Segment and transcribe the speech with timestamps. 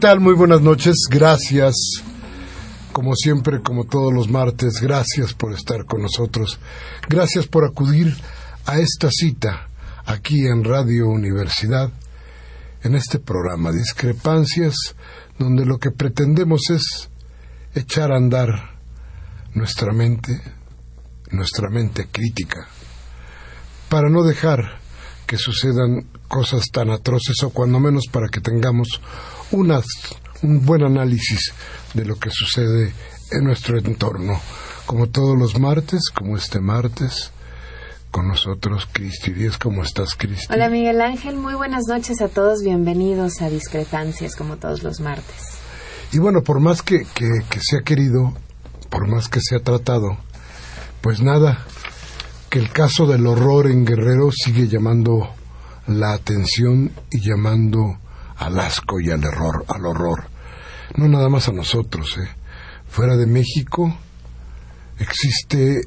[0.00, 0.18] Tal?
[0.18, 0.96] Muy buenas noches.
[1.10, 1.74] Gracias.
[2.90, 6.58] Como siempre, como todos los martes, gracias por estar con nosotros.
[7.06, 8.16] Gracias por acudir
[8.64, 9.68] a esta cita
[10.06, 11.90] aquí en Radio Universidad,
[12.82, 14.74] en este programa Discrepancias,
[15.38, 17.10] donde lo que pretendemos es
[17.74, 18.78] echar a andar
[19.52, 20.40] nuestra mente,
[21.30, 22.68] nuestra mente crítica,
[23.90, 24.80] para no dejar
[25.26, 29.00] que sucedan cosas tan atroces o cuando menos para que tengamos
[29.52, 31.52] un buen análisis
[31.94, 32.92] de lo que sucede
[33.32, 34.40] en nuestro entorno.
[34.86, 37.32] Como todos los martes, como este martes,
[38.10, 39.58] con nosotros Cristi Díaz.
[39.58, 40.52] ¿Cómo estás, Cristi?
[40.52, 41.36] Hola, Miguel Ángel.
[41.36, 42.62] Muy buenas noches a todos.
[42.62, 45.58] Bienvenidos a Discrepancias, como todos los martes.
[46.12, 48.34] Y bueno, por más que, que, que se ha querido,
[48.88, 50.18] por más que se ha tratado,
[51.00, 51.64] pues nada,
[52.48, 55.30] que el caso del horror en Guerrero sigue llamando
[55.86, 57.98] la atención y llamando
[58.40, 60.24] al asco y al error, al horror.
[60.96, 62.28] No nada más a nosotros, ¿eh?
[62.88, 63.96] Fuera de México
[64.98, 65.82] existe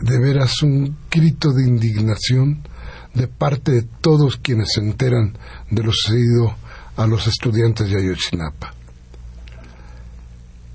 [0.00, 2.66] de veras un grito de indignación
[3.14, 5.38] de parte de todos quienes se enteran
[5.70, 6.56] de lo sucedido
[6.96, 8.74] a los estudiantes de Ayotzinapa.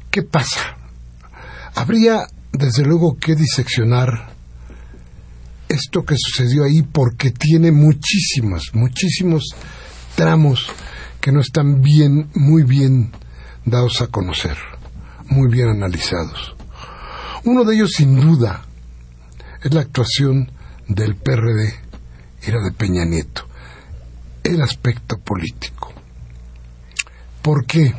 [0.09, 0.77] ¿Qué pasa?
[1.75, 4.33] Habría, desde luego, que diseccionar
[5.67, 9.55] esto que sucedió ahí porque tiene muchísimos, muchísimos
[10.15, 10.67] tramos
[11.21, 13.11] que no están bien, muy bien
[13.63, 14.57] dados a conocer,
[15.27, 16.55] muy bien analizados.
[17.45, 18.65] Uno de ellos, sin duda,
[19.63, 20.51] es la actuación
[20.87, 21.73] del PRD
[22.41, 23.47] era de Peña Nieto,
[24.43, 25.93] el aspecto político.
[27.41, 27.93] ¿Por qué?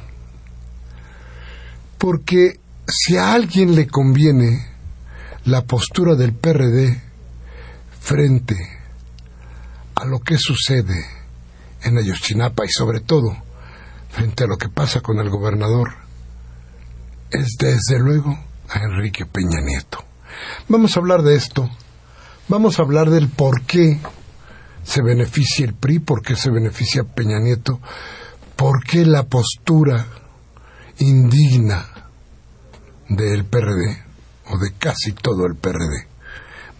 [1.98, 2.58] Porque
[2.88, 4.66] si a alguien le conviene
[5.44, 7.00] la postura del PRD
[8.00, 8.56] frente
[9.94, 11.21] a lo que sucede
[11.84, 13.36] en Ayotzinapa y sobre todo
[14.10, 15.94] frente a lo que pasa con el gobernador
[17.30, 18.38] es desde luego
[18.68, 20.04] a Enrique Peña Nieto.
[20.68, 21.68] Vamos a hablar de esto,
[22.48, 23.98] vamos a hablar del por qué
[24.82, 27.80] se beneficia el PRI, por qué se beneficia Peña Nieto,
[28.56, 30.06] por qué la postura
[30.98, 31.86] indigna
[33.08, 34.02] del PRD
[34.50, 36.06] o de casi todo el PRD.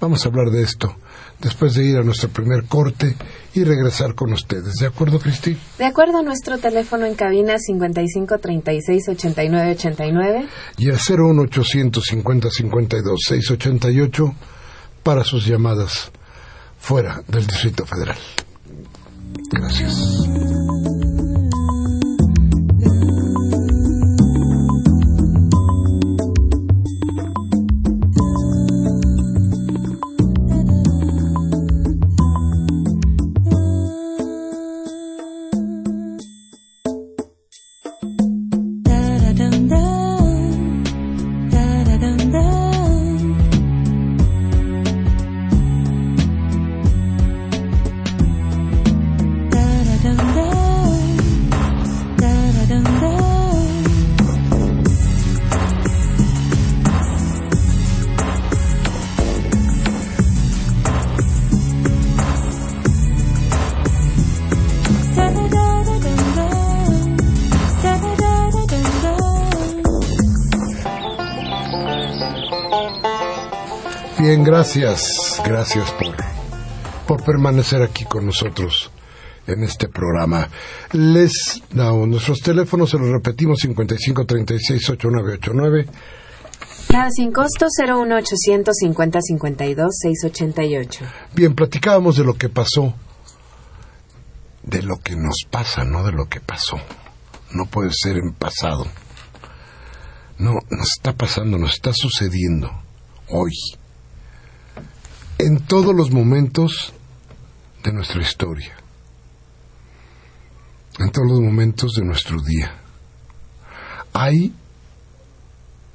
[0.01, 0.97] Vamos a hablar de esto
[1.43, 3.17] después de ir a nuestro primer corte
[3.55, 4.75] y regresar con ustedes.
[4.77, 5.57] ¿De acuerdo, Cristi?
[5.79, 10.49] De acuerdo, nuestro teléfono en cabina 55 36 89 89.
[10.79, 14.35] Y el 01 850 52 688
[15.03, 16.13] para sus llamadas
[16.79, 18.19] fuera del Distrito Federal.
[19.51, 20.62] Gracias.
[74.62, 75.43] Gracias.
[75.44, 76.14] Gracias por,
[77.09, 78.93] por permanecer aquí con nosotros
[79.49, 80.49] en este programa.
[80.93, 81.32] Les
[81.73, 85.88] damos nuestros teléfonos, se los repetimos, 5536-8989.
[86.93, 91.05] Nada sin costo, 01800 50 52 688.
[91.35, 92.94] Bien, platicábamos de lo que pasó,
[94.62, 96.76] de lo que nos pasa, no de lo que pasó.
[97.50, 98.87] No puede ser en pasado.
[100.38, 102.70] No, nos está pasando, nos está sucediendo
[103.29, 103.50] hoy.
[105.44, 106.93] En todos los momentos
[107.83, 108.77] de nuestra historia.
[111.00, 112.77] En todos los momentos de nuestro día.
[114.12, 114.55] Hay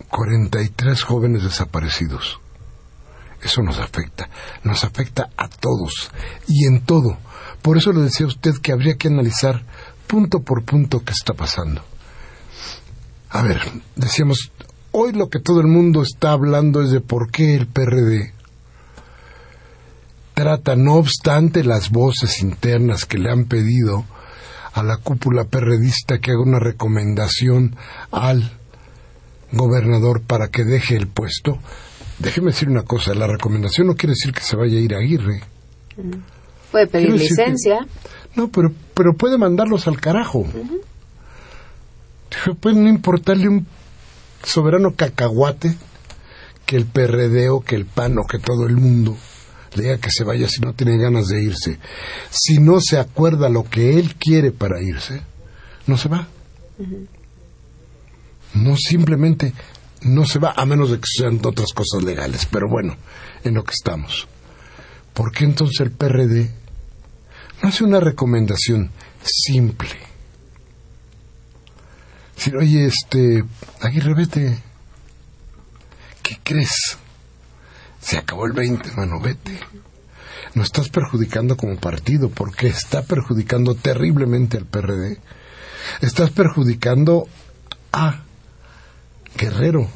[0.10, 2.42] 43 jóvenes desaparecidos.
[3.42, 4.30] Eso nos afecta,
[4.66, 6.12] nos afecta a todos
[6.46, 7.18] y en todo.
[7.62, 9.64] Por eso le decía a usted que habría que analizar
[10.08, 11.82] punto por punto qué está pasando.
[13.30, 13.62] A ver,
[13.96, 14.52] decíamos,
[14.92, 18.36] hoy lo que todo el mundo está hablando es de por qué el PRD
[20.38, 24.06] trata, no obstante las voces internas que le han pedido
[24.72, 27.76] a la cúpula perredista que haga una recomendación
[28.12, 28.52] al
[29.52, 31.58] gobernador para que deje el puesto.
[32.20, 35.00] Déjeme decir una cosa, la recomendación no quiere decir que se vaya a ir a
[35.00, 35.42] Aguirre.
[36.72, 37.88] Puede pedir licencia.
[38.36, 40.46] No, pero, pero puede mandarlos al carajo.
[42.60, 43.66] Puede no importarle un
[44.44, 45.76] soberano cacahuate
[46.68, 49.18] que el PRD o que el PAN o que todo el mundo
[49.84, 51.80] diga que se vaya si no tiene ganas de irse.
[52.30, 55.22] Si no se acuerda lo que él quiere para irse,
[55.86, 56.28] no se va.
[58.54, 59.54] No simplemente
[60.02, 62.46] no se va, a menos de que sean otras cosas legales.
[62.46, 62.96] Pero bueno,
[63.44, 64.28] en lo que estamos.
[65.14, 66.52] ¿Por qué entonces el PRD
[67.62, 68.92] no hace una recomendación
[69.24, 69.90] simple?
[72.36, 73.44] Decir, oye, este,
[73.82, 74.60] Aguirre, vete.
[76.22, 76.98] ¿Qué crees?
[78.00, 79.60] Se acabó el 20, mano, vete.
[80.54, 85.20] No estás perjudicando como partido, porque está perjudicando terriblemente al PRD.
[86.02, 87.28] Estás perjudicando
[87.92, 88.24] a
[89.38, 89.88] Guerrero,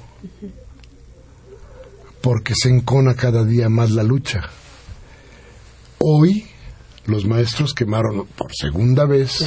[2.22, 4.42] porque se encona cada día más la lucha.
[5.98, 6.48] Hoy
[7.06, 9.46] los maestros quemaron por segunda vez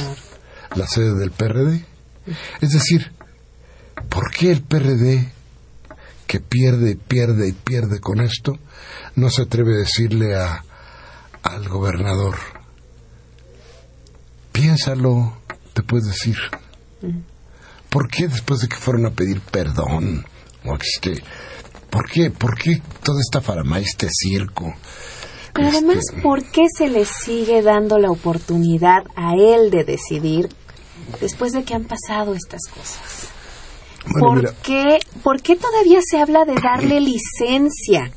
[0.75, 1.85] la sede del PRD.
[2.61, 3.11] Es decir,
[4.09, 5.31] ¿por qué el PRD,
[6.27, 8.57] que pierde, pierde y pierde con esto,
[9.15, 10.63] no se atreve a decirle a,
[11.43, 12.35] al gobernador,
[14.51, 15.37] piénsalo,
[15.73, 16.37] te puedes decir.
[17.89, 20.25] ¿Por qué después de que fueron a pedir perdón?
[20.65, 21.21] O este,
[21.95, 22.29] ¿Por qué?
[22.29, 24.73] ¿Por qué toda esta farama, este circo?
[25.53, 30.49] Pero además, Este, ¿por qué se le sigue dando la oportunidad a él de decidir
[31.21, 33.29] después de que han pasado estas cosas?
[34.11, 38.11] Bueno, ¿Por, mira, qué, ¿Por qué todavía se habla de darle licencia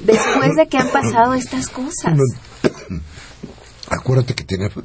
[0.00, 2.18] después de que han pasado estas cosas?
[3.88, 4.66] acuérdate que tiene,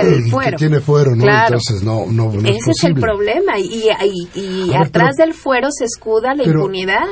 [0.00, 0.56] el que fuero.
[0.58, 1.22] tiene fuero, ¿no?
[1.22, 1.56] Claro.
[1.58, 5.26] Entonces no, no, no es Ese es el problema y, y, y ver, atrás pero-
[5.26, 7.04] del fuero se escuda la pero- impunidad.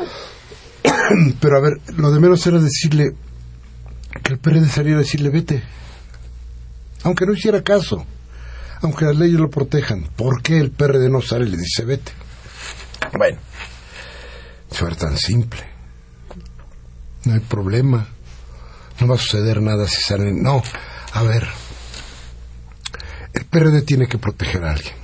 [1.41, 3.15] Pero a ver, lo de menos era decirle
[4.23, 5.63] que el PRD saliera a decirle vete.
[7.05, 8.05] Aunque no hiciera caso.
[8.85, 10.11] Aunque las leyes lo protejan.
[10.15, 12.13] ¿Por qué el PRD no sale y le dice vete?
[13.17, 13.39] Bueno,
[14.71, 15.63] fuera tan simple.
[17.25, 18.07] No hay problema.
[19.01, 20.43] No va a suceder nada si salen.
[20.43, 20.63] No,
[21.13, 21.49] a ver.
[23.33, 24.95] El PRD tiene que proteger a alguien.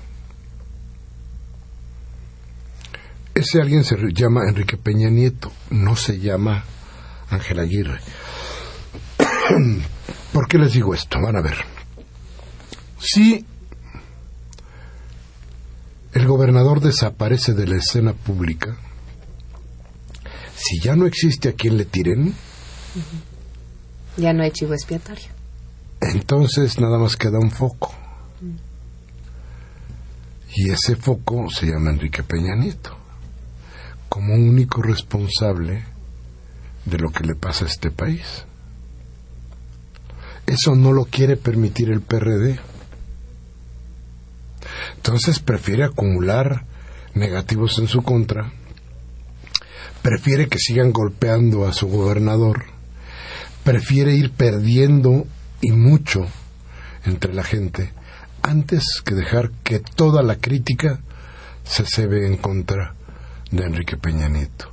[3.34, 6.64] Ese alguien se llama Enrique Peña Nieto, no se llama
[7.30, 8.00] Ángel Aguirre.
[10.34, 11.18] ¿Por qué les digo esto?
[11.18, 11.56] Van a ver.
[12.99, 13.46] Si
[16.12, 18.76] el gobernador desaparece de la escena pública,
[20.56, 22.34] si ya no existe a quien le tiren,
[24.16, 25.26] Ya no hay chivo expiatorio.
[26.00, 27.94] entonces nada más queda un foco.
[30.52, 32.96] Y ese foco se llama Enrique Peña Nieto,
[34.08, 35.84] como único responsable
[36.84, 38.44] de lo que le pasa a este país.
[40.46, 42.58] Eso no lo quiere permitir el PRD.
[44.96, 46.64] Entonces prefiere acumular
[47.14, 48.52] negativos en su contra,
[50.02, 52.64] prefiere que sigan golpeando a su gobernador,
[53.64, 55.26] prefiere ir perdiendo
[55.60, 56.26] y mucho
[57.04, 57.92] entre la gente
[58.42, 61.00] antes que dejar que toda la crítica
[61.64, 62.94] se cebe en contra
[63.50, 64.70] de Enrique Peña Nieto.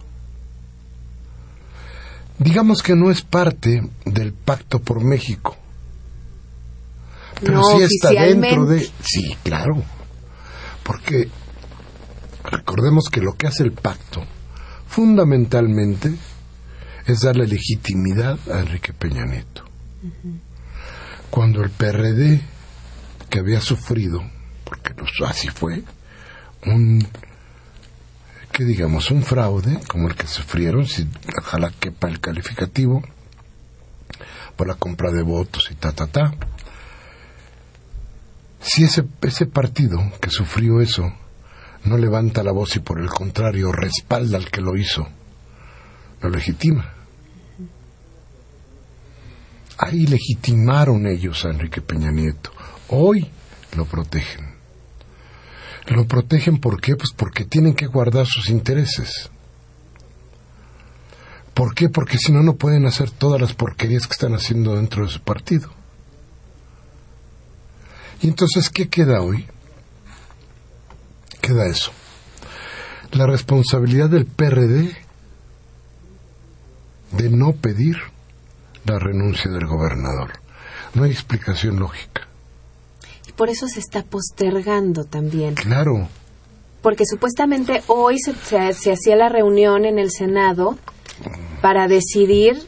[2.39, 5.57] Digamos que no es parte del pacto por México,
[7.41, 8.81] pero No sí está dentro de...
[9.01, 9.83] Sí, claro,
[10.87, 11.27] porque
[12.45, 14.23] recordemos que lo que hace el pacto
[14.87, 16.15] fundamentalmente
[17.05, 19.65] es darle legitimidad a Enrique Peña Nieto.
[21.29, 22.41] Cuando el PRD,
[23.29, 24.21] que había sufrido,
[24.63, 24.93] porque
[25.27, 25.83] así fue,
[26.65, 27.05] un,
[28.53, 31.05] que digamos, un fraude, como el que sufrieron, si
[31.37, 33.03] ojalá quepa el calificativo,
[34.55, 36.33] por la compra de votos y ta, ta, ta.
[38.67, 41.13] Si ese, ese partido que sufrió eso
[41.85, 45.07] no levanta la voz y por el contrario respalda al que lo hizo,
[46.21, 46.93] lo legitima.
[49.77, 52.51] Ahí legitimaron ellos a Enrique Peña Nieto.
[52.89, 53.31] Hoy
[53.77, 54.53] lo protegen.
[55.85, 56.97] Lo protegen ¿por qué?
[56.97, 59.31] Pues porque tienen que guardar sus intereses.
[61.53, 61.87] ¿Por qué?
[61.87, 65.21] Porque si no, no pueden hacer todas las porquerías que están haciendo dentro de su
[65.21, 65.76] partido.
[68.21, 69.45] Y entonces, ¿qué queda hoy?
[71.41, 71.91] Queda eso.
[73.11, 74.95] La responsabilidad del PRD
[77.11, 77.97] de no pedir
[78.85, 80.33] la renuncia del gobernador.
[80.93, 82.27] No hay explicación lógica.
[83.27, 85.55] Y por eso se está postergando también.
[85.55, 86.07] Claro.
[86.81, 88.33] Porque supuestamente hoy se,
[88.73, 90.77] se, hacía la reunión en el Senado
[91.61, 92.61] para decidir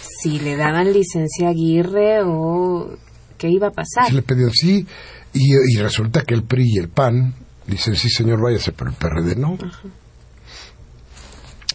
[0.00, 2.96] si le daban licencia a Aguirre o
[3.44, 4.06] qué iba a pasar.
[4.06, 4.86] Se le pedían sí
[5.34, 7.34] y, resulta que el PRI y el PAN
[7.66, 9.58] dicen sí señor váyase, pero el PRD no.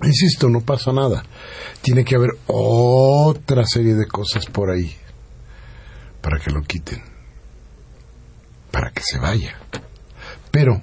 [0.04, 1.24] Insisto, no pasa nada.
[1.82, 4.96] Tiene que haber otra serie de cosas por ahí
[6.22, 7.04] para que lo quiten,
[8.72, 9.60] para que se vaya.
[10.50, 10.82] Pero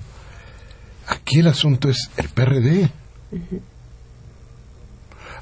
[1.08, 2.90] aquí el asunto es el PRD.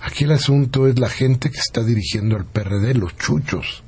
[0.01, 3.84] Aquí el asunto es la gente que está dirigiendo al PRD, los chuchos.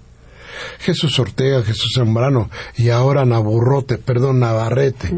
[0.79, 5.13] Jesús Ortega, Jesús Zambrano y ahora Naburrote, perdón, Navarrete.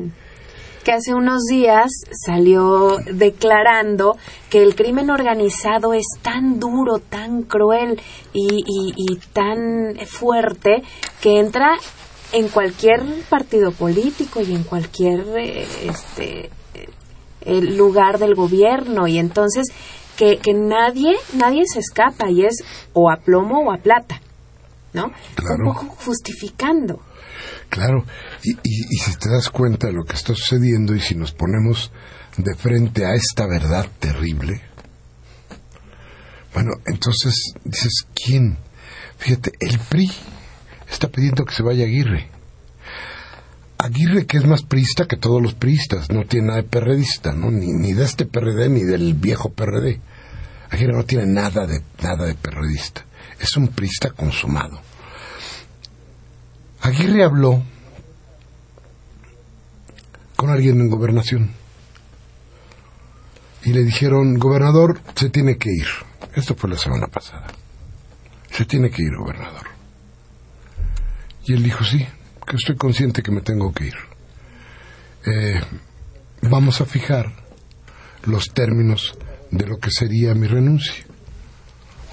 [0.85, 1.90] Que hace unos días
[2.25, 4.16] salió declarando
[4.49, 8.00] que el crimen organizado es tan duro, tan cruel
[8.33, 10.83] y, tan fuerte
[11.21, 11.76] que entra
[12.33, 16.50] en cualquier partido político y en cualquier eh, este,
[17.42, 19.09] eh, lugar del gobierno.
[19.09, 19.68] Y entonces
[20.16, 24.21] que, que, nadie nadie se escapa y es o a plomo o a plata,
[24.92, 25.07] ¿no?
[25.07, 27.00] Un poco justificando.
[27.68, 28.04] Claro,
[28.42, 28.54] y,
[28.97, 31.92] si te das cuenta de lo que está sucediendo y si nos ponemos
[32.37, 34.62] de frente a esta verdad terrible,
[36.54, 38.59] bueno, entonces dices, ¿quién?
[39.18, 40.11] Fíjate, el PRI
[40.90, 42.30] está pidiendo que se vaya Aguirre.
[43.76, 47.50] Aguirre que es más priista que todos los priistas, no tiene nada de perredista, ¿no?
[47.50, 50.00] Ni, ni de este PRD ni del viejo PRD.
[50.71, 53.04] Aguirre no tiene nada de, nada de perredista.
[53.40, 54.80] Es un priista consumado.
[56.80, 57.62] Aguirre habló
[60.37, 61.50] con alguien en gobernación
[63.64, 65.87] y le dijeron, gobernador, se tiene que ir.
[66.35, 67.49] Esto fue la semana pasada.
[68.50, 69.66] Se tiene que ir, gobernador.
[71.45, 72.07] Y él dijo, sí,
[72.47, 73.97] que estoy consciente que me tengo que ir.
[75.26, 75.61] Eh,
[76.42, 77.33] vamos a fijar
[78.25, 79.18] los términos
[79.50, 81.07] de lo que sería mi renuncia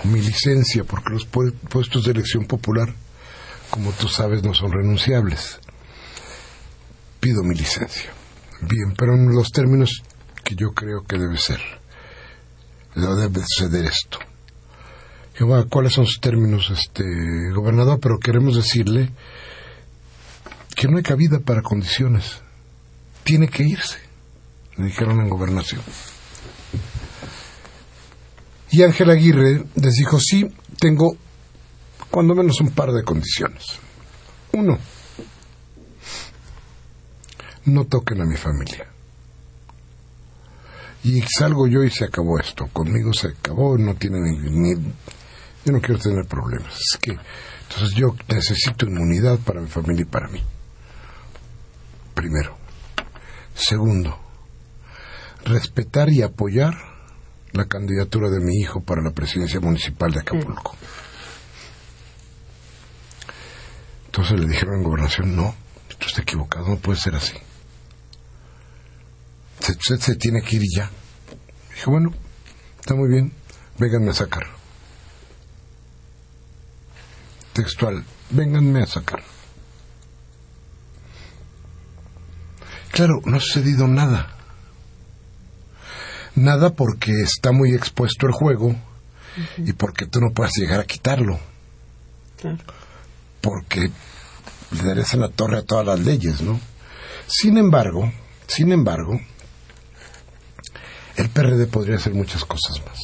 [0.03, 2.93] o mi licencia, porque los puestos de elección popular
[3.69, 5.59] como tú sabes, no son renunciables.
[7.19, 8.09] Pido mi licencia.
[8.61, 10.01] Bien, pero en los términos
[10.43, 11.59] que yo creo que debe ser.
[12.95, 14.19] Debe suceder esto.
[15.69, 17.03] ¿Cuáles son sus términos, este
[17.53, 17.99] gobernador?
[17.99, 19.11] Pero queremos decirle
[20.75, 22.41] que no hay cabida para condiciones.
[23.23, 23.97] Tiene que irse,
[24.77, 25.81] le dijeron en gobernación.
[28.71, 30.45] Y Ángel Aguirre les dijo, sí,
[30.79, 31.17] tengo
[32.09, 33.63] cuando menos un par de condiciones.
[34.53, 34.77] Uno,
[37.65, 38.87] no toquen a mi familia.
[41.03, 42.67] Y salgo yo y se acabó esto.
[42.71, 44.73] Conmigo se acabó, no tienen ni,
[45.65, 46.73] yo no quiero tener problemas.
[46.73, 50.41] Es que, entonces yo necesito inmunidad para mi familia y para mí.
[52.13, 52.57] Primero.
[53.53, 54.17] Segundo,
[55.43, 56.94] respetar y apoyar
[57.55, 60.75] la candidatura de mi hijo para la presidencia municipal de Acapulco.
[64.07, 65.55] Entonces le dijeron en gobernación, no,
[65.89, 67.33] esto está equivocado, no puede ser así.
[69.59, 70.89] Usted se, tiene que ir ya.
[71.73, 72.13] Dije, bueno,
[72.79, 73.33] está muy bien,
[73.77, 74.47] vénganme a sacar.
[77.53, 79.23] Textual, vénganme a sacar.
[82.91, 84.34] Claro, no ha sucedido nada.
[86.35, 88.75] Nada porque está muy expuesto el juego
[89.57, 91.39] y porque tú no puedes llegar a quitarlo.
[92.37, 92.59] Claro
[93.45, 93.91] porque
[94.71, 96.59] le darías en la torre a todas las leyes, ¿no?
[97.27, 98.11] Sin embargo,
[98.47, 99.21] sin embargo,
[101.15, 102.97] el PRD podría hacer muchas cosas más.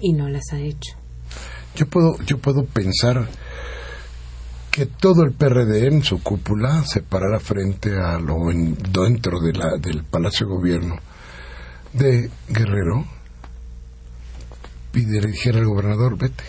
[0.00, 0.92] Y no las ha hecho.
[1.76, 3.26] Yo puedo, yo puedo pensar
[4.70, 8.36] que todo el PRD en su cúpula se parara frente a lo
[8.92, 10.96] dentro de la, del Palacio de Gobierno
[11.92, 13.06] de Guerrero
[14.94, 16.44] y le dijera al gobernador, vete.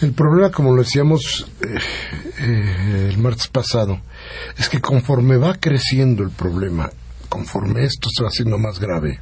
[0.00, 1.78] El problema, como lo decíamos eh,
[2.40, 4.00] eh, el martes pasado,
[4.58, 6.90] es que conforme va creciendo el problema,
[7.28, 9.20] conforme esto se va haciendo más grave,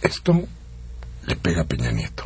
[0.00, 0.42] esto
[1.26, 2.24] le pega a Peña Nieto.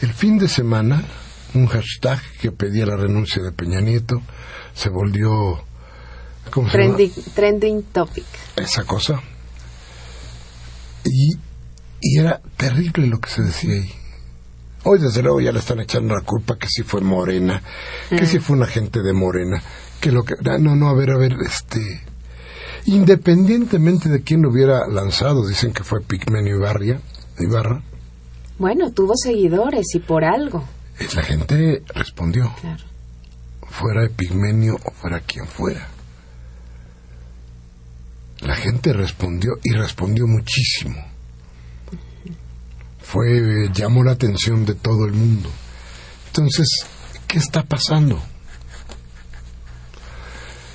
[0.00, 1.04] El fin de semana,
[1.54, 4.20] un hashtag que pedía la renuncia de Peña Nieto
[4.74, 5.64] se volvió
[6.50, 8.24] ¿cómo se trending, trending topic.
[8.56, 9.20] Esa cosa.
[11.04, 11.36] Y,
[12.00, 13.92] y era terrible lo que se decía ahí.
[14.84, 17.62] Hoy desde luego ya le están echando la culpa que si fue Morena,
[18.08, 19.62] que si fue un agente de Morena,
[20.00, 22.02] que lo que no no a ver a ver este
[22.86, 27.00] independientemente de quién lo hubiera lanzado, dicen que fue Pigmenio Ibarria,
[27.38, 27.82] Ibarra.
[28.58, 30.64] Bueno, tuvo seguidores y por algo.
[31.14, 32.54] La gente respondió.
[32.60, 32.84] Claro.
[33.68, 35.88] Fuera de Pigmenio o fuera quien fuera.
[38.40, 41.04] La gente respondió y respondió muchísimo.
[43.00, 45.50] Fue llamó la atención de todo el mundo.
[46.28, 46.68] Entonces,
[47.26, 48.22] ¿qué está pasando?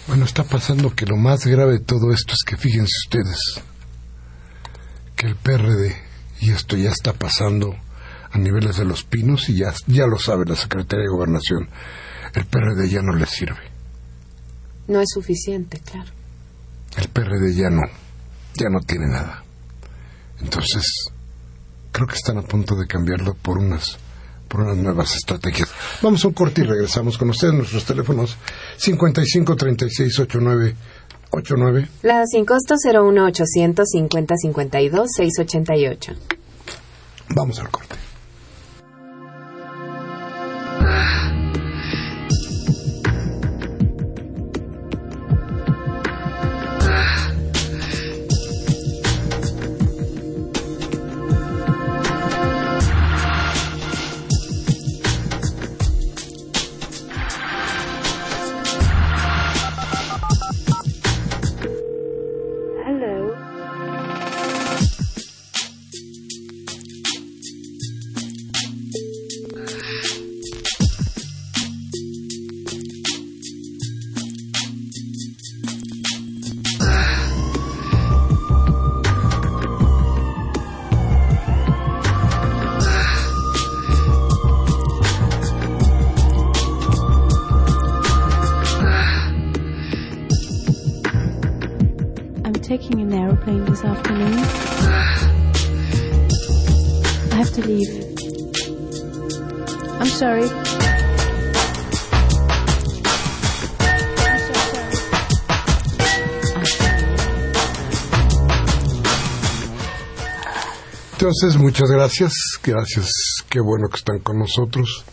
[0.08, 3.62] Bueno, está pasando que lo más grave de todo esto es que fíjense ustedes
[5.16, 5.96] que el PRD,
[6.42, 7.78] y esto ya está pasando
[8.34, 11.70] a niveles de los pinos y ya, ya lo sabe la Secretaría de Gobernación,
[12.34, 13.72] el PRD ya no le sirve.
[14.88, 16.12] No es suficiente, claro.
[16.98, 17.84] El PRD ya no,
[18.56, 19.44] ya no tiene nada.
[20.42, 21.12] Entonces,
[21.92, 23.98] creo que están a punto de cambiarlo por unas
[24.48, 25.70] por unas nuevas estrategias.
[26.04, 27.56] Vamos a un corte y regresamos con ustedes.
[27.56, 28.38] Nuestros teléfonos
[28.78, 30.76] 55 36 89
[31.32, 31.88] 89.
[32.04, 36.14] La sin costo 01 800 50 52 688.
[37.36, 38.03] Vamos al corte.
[40.84, 41.43] 了。
[111.36, 113.10] Entonces, muchas gracias, gracias,
[113.50, 115.04] qué bueno que están con nosotros.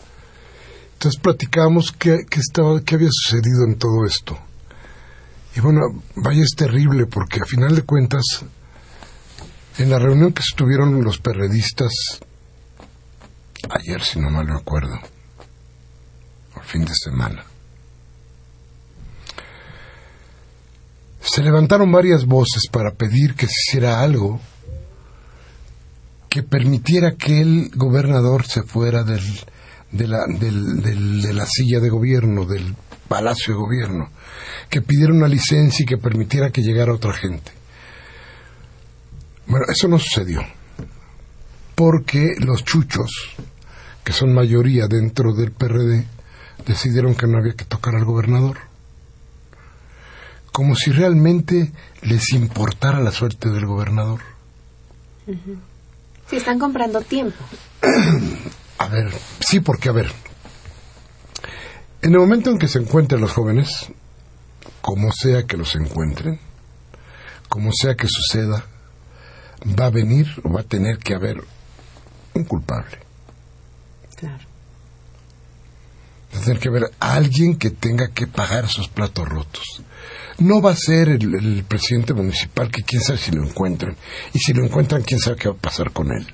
[0.93, 4.39] Entonces platicamos qué, estaba, qué había sucedido en todo esto.
[5.57, 5.81] Y bueno,
[6.17, 8.23] vaya es terrible porque a final de cuentas,
[9.79, 11.91] en la reunión que estuvieron los perredistas,
[13.71, 15.01] ayer si no mal recuerdo,
[16.55, 17.45] o fin de semana,
[21.23, 24.39] se levantaron varias voces para pedir que se hiciera algo
[26.31, 29.21] que permitiera que el gobernador se fuera del,
[29.93, 32.75] de, la, del- de la silla de gobierno, del
[33.09, 34.09] palacio de gobierno,
[34.71, 37.51] que pidiera una licencia y que permitiera que llegara otra gente.
[39.47, 40.43] Bueno, eso no sucedió,
[41.75, 43.11] porque los chuchos,
[44.05, 46.07] que son mayoría dentro del PRD,
[46.67, 48.59] decidieron que no había que tocar al gobernador.
[50.53, 54.21] Como si realmente les importara la suerte del gobernador.
[56.31, 57.37] Sí, están comprando tiempo.
[58.79, 60.11] A ver, sí, porque a ver,
[62.03, 63.89] en el momento en que se encuentren los jóvenes,
[64.81, 66.39] como sea que los encuentren,
[67.49, 68.65] como sea que suceda,
[69.79, 71.43] va a venir o va a tener que haber
[72.35, 72.99] un culpable.
[74.15, 74.50] Claro.
[76.35, 79.83] Va tener que haber alguien que tenga que pagar esos platos rotos.
[80.39, 83.97] No va a ser el, el presidente municipal, que quién sabe si lo encuentran.
[84.33, 86.27] Y si lo encuentran, quién sabe qué va a pasar con él.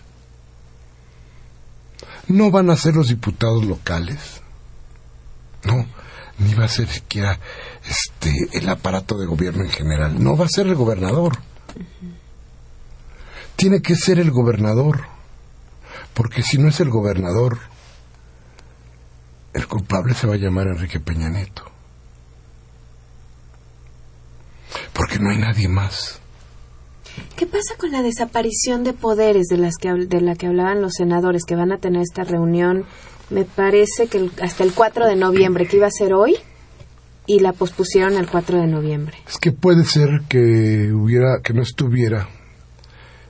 [2.29, 4.43] No van a ser los diputados locales.
[5.65, 5.87] No,
[6.39, 7.39] ni va a ser siquiera
[7.89, 10.23] este, el aparato de gobierno en general.
[10.23, 11.39] No va a ser el gobernador.
[13.57, 15.07] Tiene que ser el gobernador.
[16.15, 17.59] Porque si no es el gobernador,
[19.57, 21.63] el culpable se va a llamar Enrique Peña Nieto.
[24.93, 26.21] Porque no hay nadie más.
[27.37, 30.93] ¿Qué pasa con la desaparición de poderes de, las que, de la que hablaban los
[30.93, 32.85] senadores que van a tener esta reunión?
[33.31, 36.37] Me parece que hasta el 4 de noviembre, que iba a ser hoy,
[37.27, 39.17] y la pospusieron al 4 de noviembre.
[39.27, 42.29] Es que puede ser que hubiera, que no estuviera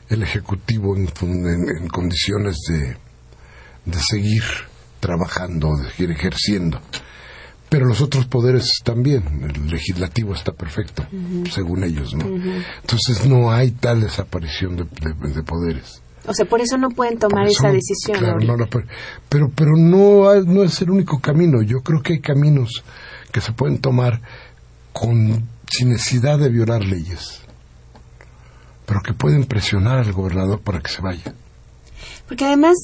[0.09, 2.97] el ejecutivo en, en condiciones de,
[3.85, 4.43] de seguir
[5.07, 6.81] trabajando, ejerciendo.
[7.69, 11.07] Pero los otros poderes también, el legislativo está perfecto,
[11.51, 12.27] según ellos, ¿no?
[12.27, 16.03] Entonces no hay tal desaparición de, poderes.
[16.27, 18.19] O sea, por eso no pueden tomar esa decisión.
[18.19, 18.67] Claro, no
[19.29, 21.63] pero pero no, no es el único camino.
[21.63, 22.83] Yo creo que hay caminos
[23.31, 24.21] que se pueden tomar
[24.93, 27.43] con sin necesidad de violar leyes,
[28.87, 31.33] pero que pueden presionar al gobernador para que se vaya.
[32.27, 32.77] Porque además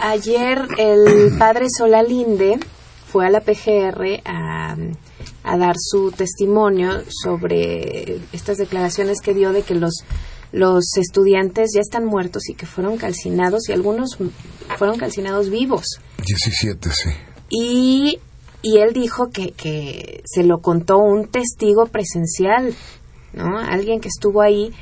[0.00, 2.58] ayer el padre Solalinde
[3.06, 4.76] fue a la PGR a,
[5.58, 10.04] dar su testimonio sobre estas declaraciones que dio de que los
[10.52, 14.18] los estudiantes ya están muertos y que fueron calcinados y algunos
[14.76, 15.98] fueron calcinados vivos.
[16.26, 17.08] 17, sí.
[17.48, 18.18] Y,
[18.60, 22.74] y él dijo que, que se lo contó un testigo presencial,
[23.32, 23.58] ¿no?
[23.58, 24.74] Alguien que estuvo ahí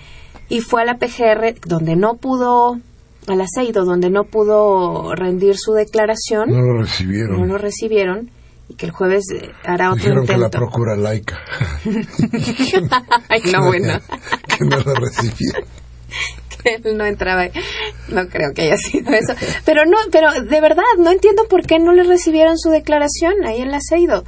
[0.48, 2.80] y fue a la PGR donde no pudo
[3.26, 6.50] al aceido donde no pudo rendir su declaración.
[6.50, 7.40] No lo recibieron.
[7.40, 8.30] No lo recibieron
[8.70, 11.40] y que el jueves eh, hará otro Dijeron que la procura laica.
[13.28, 14.00] Ay, no, bueno.
[14.48, 15.64] que no lo recibieron.
[16.62, 17.48] que él no entraba.
[18.08, 19.34] No creo que haya sido eso.
[19.64, 23.60] Pero no, pero de verdad, no entiendo por qué no le recibieron su declaración ahí
[23.60, 24.24] en el aceido.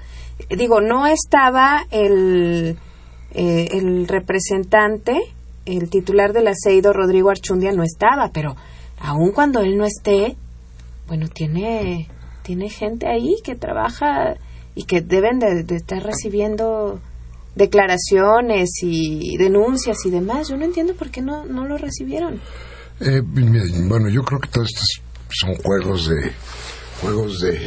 [0.50, 2.76] Digo, no estaba el,
[3.32, 5.20] eh, el representante,
[5.66, 8.56] el titular del aceido, Rodrigo Archundia, no estaba, pero
[9.02, 10.36] aun cuando él no esté,
[11.08, 12.08] bueno, tiene,
[12.42, 14.36] tiene gente ahí que trabaja
[14.74, 17.00] y que deben de, estar recibiendo
[17.56, 20.48] declaraciones y denuncias y demás.
[20.48, 22.40] Yo no entiendo por qué no, no lo recibieron.
[23.00, 26.32] Eh, bueno, yo creo que todos estos son juegos de
[27.00, 27.58] juegos de,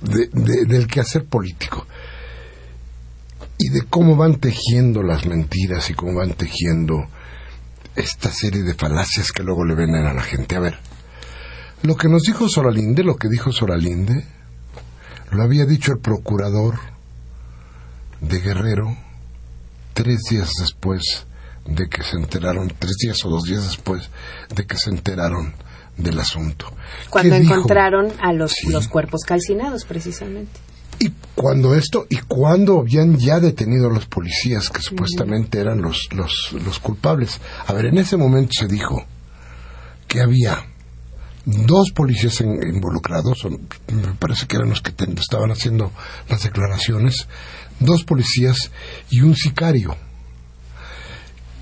[0.00, 1.86] de, de del quehacer político
[3.58, 7.04] y de cómo van tejiendo las mentiras y cómo van tejiendo
[7.96, 10.56] esta serie de falacias que luego le venden a la gente.
[10.56, 10.78] A ver,
[11.82, 14.24] lo que nos dijo Soralinde, lo que dijo Soralinde,
[15.30, 16.78] lo había dicho el procurador
[18.20, 18.96] de Guerrero
[19.92, 21.26] tres días después
[21.64, 24.10] de que se enteraron, tres días o dos días después
[24.54, 25.54] de que se enteraron
[25.96, 26.72] del asunto.
[27.08, 30.60] Cuando encontraron a los, los cuerpos calcinados, precisamente.
[30.98, 36.08] Y cuando esto, y cuando habían ya detenido a los policías que supuestamente eran los,
[36.12, 37.40] los, los culpables.
[37.66, 39.04] A ver, en ese momento se dijo
[40.06, 40.64] que había
[41.44, 43.46] dos policías involucrados,
[43.92, 45.92] me parece que eran los que estaban haciendo
[46.28, 47.26] las declaraciones,
[47.80, 48.70] dos policías
[49.10, 49.96] y un sicario,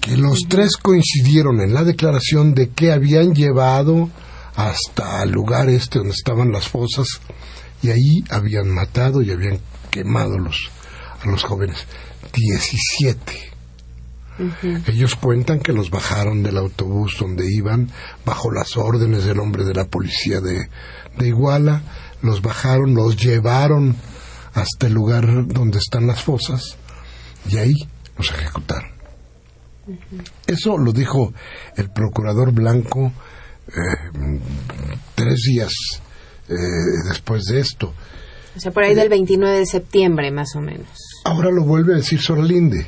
[0.01, 4.11] que los tres coincidieron en la declaración de que habían llevado
[4.55, 7.07] hasta el lugar este donde estaban las fosas
[7.83, 10.71] y ahí habían matado y habían quemado los,
[11.23, 11.87] a los jóvenes.
[12.33, 13.53] 17.
[14.87, 17.91] Ellos cuentan que los bajaron del autobús donde iban
[18.25, 20.69] bajo las órdenes del hombre de la policía de,
[21.19, 21.83] de Iguala,
[22.23, 23.97] los bajaron, los llevaron
[24.55, 26.77] hasta el lugar donde están las fosas
[27.49, 27.75] y ahí
[28.17, 28.91] los ejecutaron.
[30.47, 31.33] Eso lo dijo
[31.77, 33.13] el procurador Blanco
[33.69, 34.41] eh,
[35.15, 35.73] tres días
[36.49, 36.55] eh,
[37.09, 37.93] después de esto.
[38.57, 40.89] O sea, por ahí del 29 de septiembre, más o menos.
[41.25, 42.87] Ahora lo vuelve a decir Soralinde.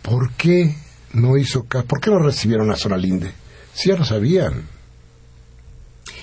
[0.00, 0.74] ¿Por qué
[1.12, 1.86] no hizo caso?
[1.86, 3.32] ¿Por qué no recibieron a Soralinde?
[3.74, 4.66] Si ya lo sabían.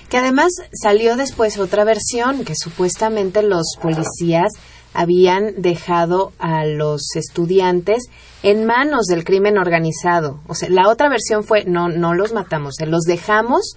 [0.10, 4.52] Que además salió después otra versión, que supuestamente los policías
[4.94, 8.06] habían dejado a los estudiantes
[8.42, 10.39] en manos del crimen organizado.
[10.48, 13.76] O sea, la otra versión fue, no, no los matamos, los dejamos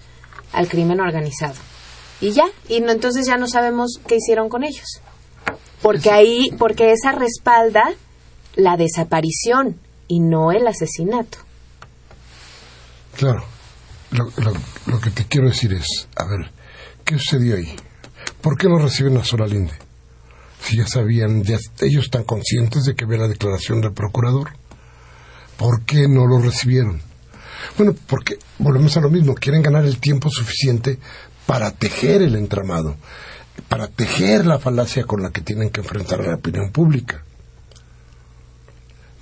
[0.53, 1.55] al crimen organizado.
[2.21, 5.01] Y ya, y no, entonces ya no sabemos qué hicieron con ellos.
[5.81, 7.91] Porque ahí, porque esa respalda
[8.55, 11.39] la desaparición y no el asesinato.
[13.17, 13.43] Claro,
[14.11, 14.31] lo,
[14.85, 16.51] lo, que te quiero decir es, a ver,
[17.03, 17.75] ¿qué sucedió ahí?
[18.41, 19.73] ¿Por qué no reciben a Soralinde?
[20.61, 24.51] Si ya sabían, ya, ellos están conscientes de que ve la declaración del procurador.
[25.57, 27.01] ¿Por qué no lo recibieron?
[27.77, 30.99] Bueno, porque volvemos a lo mismo, quieren ganar el tiempo suficiente
[31.45, 32.95] para tejer el entramado,
[33.69, 37.23] para tejer la falacia con la que tienen que enfrentar a la opinión pública.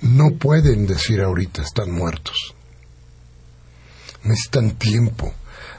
[0.02, 2.54] No pueden decir ahorita están muertos.
[4.24, 5.32] Necesitan tiempo,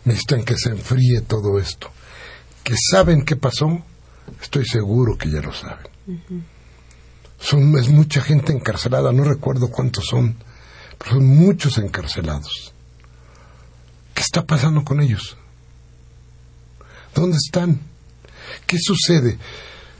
[0.05, 1.91] necesitan que se enfríe todo esto.
[2.63, 3.83] Que saben qué pasó,
[4.41, 5.87] estoy seguro que ya lo saben.
[7.39, 10.37] son, es mucha gente encarcelada, no recuerdo cuántos son,
[11.03, 12.73] pero son muchos encarcelados.
[14.13, 15.35] ¿Qué está pasando con ellos?
[17.13, 17.79] ¿Dónde están?
[18.65, 19.37] ¿Qué sucede?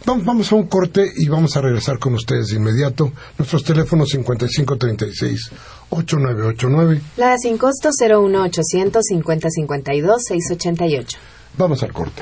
[0.06, 3.14] Vamos, vamos a un corte y vamos a regresar con ustedes de inmediato.
[3.38, 7.00] Nuestros teléfonos 5536-8989.
[7.18, 11.18] La sin costo 01800 5052 688.
[11.58, 12.22] Vamos al corte.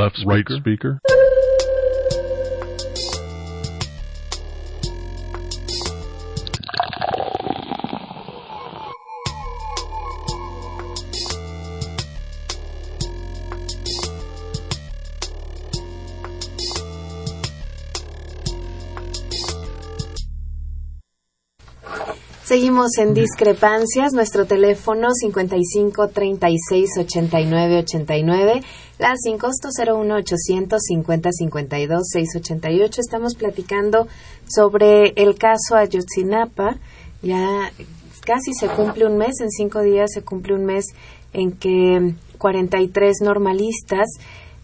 [0.00, 0.98] Left right speaker.
[22.50, 24.12] Seguimos en discrepancias.
[24.12, 28.62] Nuestro teléfono 55 36 89 89.
[29.00, 33.00] La sin costo 01 850 52 688.
[33.00, 34.06] Estamos platicando
[34.46, 36.76] sobre el caso Ayotzinapa.
[37.22, 37.72] Ya
[38.26, 40.84] casi se cumple un mes, en cinco días se cumple un mes
[41.32, 44.06] en que 43 normalistas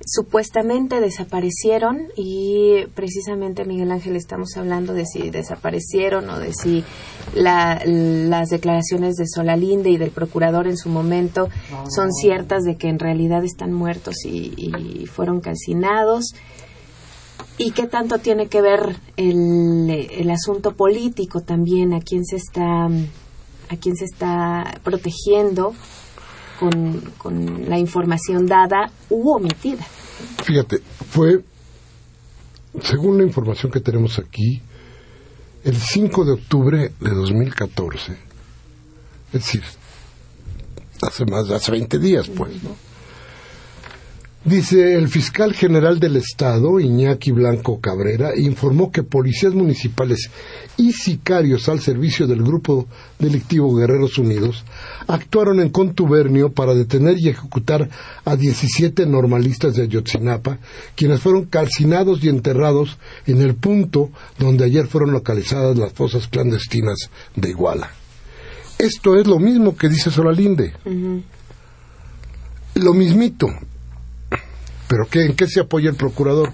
[0.07, 6.85] supuestamente desaparecieron y precisamente Miguel Ángel estamos hablando de si desaparecieron o de si
[7.35, 11.49] las declaraciones de Solalinde y del procurador en su momento
[11.91, 16.35] son ciertas de que en realidad están muertos y, fueron calcinados.
[17.59, 22.87] Y qué tanto tiene que ver el, el asunto político también a quién se está
[22.87, 25.75] a quién se está protegiendo
[26.59, 29.85] con, con la información dada u omitida.
[30.45, 31.45] Fíjate, fue,
[32.83, 34.63] según la información que tenemos aquí,
[35.65, 39.63] el 5 de octubre de 2014, es decir,
[41.03, 42.77] hace más de hace 20 días, pues, ¿no?
[44.47, 50.31] Dice el fiscal general del Estado, Iñaki Blanco Cabrera, informó que policías municipales
[50.77, 52.87] y sicarios al servicio del grupo
[53.19, 54.65] delictivo Guerreros Unidos
[55.09, 57.91] actuaron en contubernio para detener y ejecutar
[58.25, 60.61] a 17 normalistas de Ayotzinapa,
[60.95, 67.11] quienes fueron calcinados y enterrados en el punto donde ayer fueron localizadas las fosas clandestinas
[67.35, 67.91] de Iguala.
[68.79, 70.73] Esto es lo mismo que dice Solalinde.
[72.77, 73.49] Lo mismito.
[74.89, 76.53] ¿Pero qué, en qué se apoya el procurador?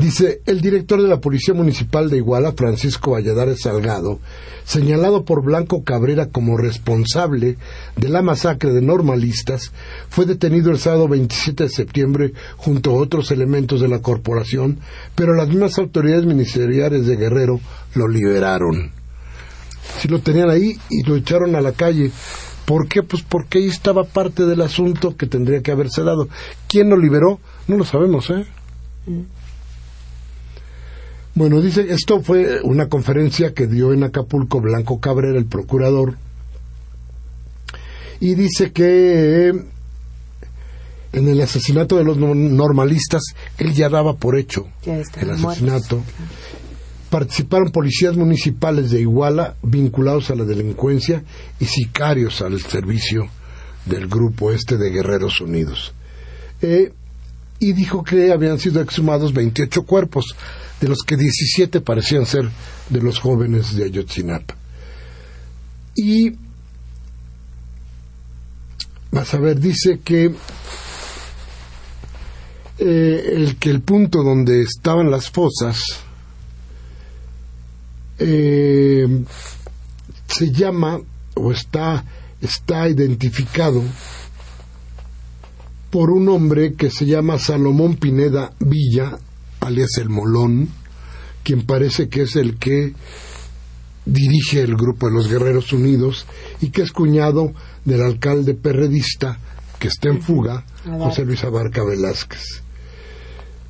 [0.00, 4.18] Dice, el director de la Policía Municipal de Iguala, Francisco Valladares Salgado,
[4.64, 7.58] señalado por Blanco Cabrera como responsable
[7.96, 9.72] de la masacre de normalistas,
[10.08, 14.78] fue detenido el sábado 27 de septiembre junto a otros elementos de la corporación,
[15.14, 17.60] pero las mismas autoridades ministeriales de Guerrero
[17.94, 18.92] lo liberaron.
[19.98, 22.10] Si lo tenían ahí y lo echaron a la calle,
[22.70, 23.02] ¿Por qué?
[23.02, 26.28] Pues porque ahí estaba parte del asunto que tendría que haberse dado.
[26.68, 27.40] ¿Quién lo liberó?
[27.66, 28.46] No lo sabemos, ¿eh?
[31.34, 36.16] Bueno, dice, esto fue una conferencia que dio en Acapulco Blanco Cabrera, el procurador,
[38.20, 45.30] y dice que en el asesinato de los normalistas él ya daba por hecho el
[45.30, 46.04] asesinato.
[47.10, 51.24] Participaron policías municipales de Iguala vinculados a la delincuencia
[51.58, 53.28] y sicarios al servicio
[53.84, 55.92] del grupo este de Guerreros Unidos.
[56.62, 56.92] Eh,
[57.58, 60.34] y dijo que habían sido exhumados 28 cuerpos,
[60.80, 62.48] de los que 17 parecían ser
[62.88, 64.56] de los jóvenes de Ayotzinapa.
[65.94, 66.32] Y,
[69.10, 70.32] vas a ver, dice que
[72.78, 75.82] eh, el que el punto donde estaban las fosas
[78.20, 79.24] eh,
[80.26, 81.00] se llama
[81.34, 82.04] o está,
[82.40, 83.82] está identificado
[85.90, 89.18] por un hombre que se llama Salomón Pineda Villa,
[89.60, 90.68] alias el Molón,
[91.42, 92.94] quien parece que es el que
[94.04, 96.26] dirige el grupo de los Guerreros Unidos
[96.60, 97.52] y que es cuñado
[97.84, 99.38] del alcalde perredista
[99.78, 102.62] que está en fuga, José Luis Abarca Velázquez.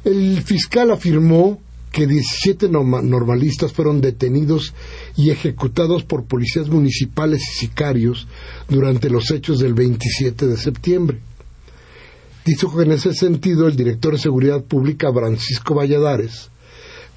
[0.04, 1.60] El fiscal afirmó
[1.92, 4.74] que 17 normalistas fueron detenidos
[5.16, 8.28] y ejecutados por policías municipales y sicarios
[8.68, 11.18] durante los hechos del 27 de septiembre.
[12.44, 16.50] Dijo que en ese sentido el director de Seguridad Pública, Francisco Valladares,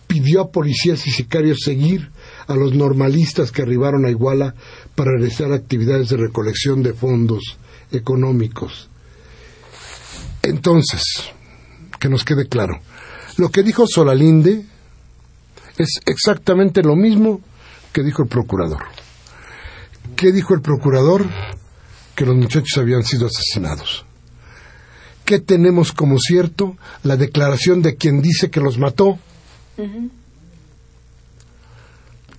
[0.07, 2.12] pidió a policías y sicarios seguir
[2.47, 4.53] a los normalistas que arribaron a Iguala
[4.95, 7.57] para realizar actividades de recolección de fondos
[7.91, 8.89] económicos.
[10.41, 11.03] Entonces,
[11.99, 12.79] que nos quede claro,
[13.38, 14.65] lo que dijo Solalinde
[15.78, 17.41] es exactamente lo mismo
[17.91, 18.84] que dijo el procurador.
[20.15, 21.26] ¿Qué dijo el procurador?
[22.15, 24.06] Que los muchachos habían sido asesinados.
[25.26, 26.76] ¿Qué tenemos como cierto?
[27.04, 29.17] La declaración de quien dice que los mató.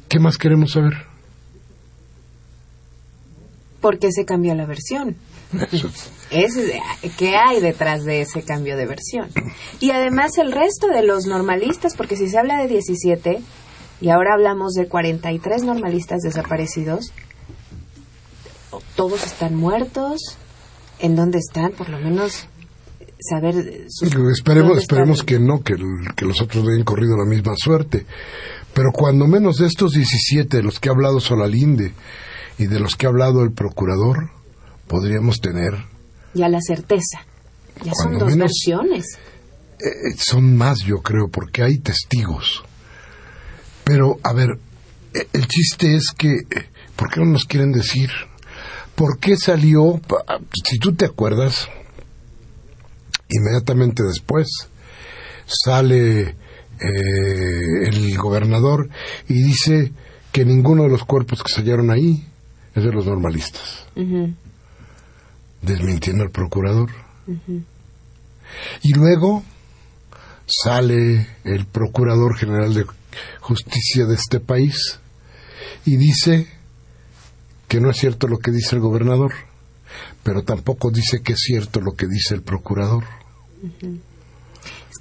[0.09, 1.14] ¿Qué más queremos saber?
[3.85, 5.17] ¿Por qué se cambió la versión?
[6.31, 6.59] Es,
[7.19, 9.29] ¿Qué hay detrás de ese cambio de versión?
[9.79, 13.41] Y además el resto de los normalistas, porque si se habla de 17
[14.01, 17.13] y ahora hablamos de 43 normalistas desaparecidos,
[18.97, 20.39] todos están muertos,
[20.99, 21.73] ¿en dónde están?
[21.73, 22.49] Por lo menos
[23.21, 23.55] saber...
[24.33, 25.77] esperemos esperemos que no, que,
[26.17, 28.07] que los otros hayan corrido la misma suerte.
[28.73, 31.93] Pero cuando menos de estos 17 de los que ha hablado Solalinde
[32.59, 34.31] y de los que ha hablado el procurador,
[34.87, 35.95] podríamos tener
[36.35, 37.25] ya la certeza.
[37.85, 39.19] Ya son dos versiones.
[39.81, 42.65] Eh, eh, son más, yo creo, porque hay testigos.
[43.85, 44.59] Pero, a ver,
[45.15, 46.35] eh, el chiste es que,
[46.97, 48.11] ¿por qué no nos quieren decir?
[48.97, 50.01] ¿Por qué salió,
[50.69, 51.69] si tú te acuerdas,
[53.29, 54.49] inmediatamente después
[55.47, 56.37] sale
[56.81, 58.89] el gobernador
[59.29, 59.93] y dice
[60.33, 62.27] que ninguno de los cuerpos que se hallaron ahí
[62.75, 63.87] es de los normalistas
[65.65, 66.91] desmintiendo al procurador.
[68.83, 69.43] Y luego
[70.47, 72.85] sale el procurador general de
[73.41, 75.01] justicia de este país
[75.87, 76.49] y dice
[77.69, 79.33] que no es cierto lo que dice el gobernador,
[80.23, 83.05] pero tampoco dice que es cierto lo que dice el procurador.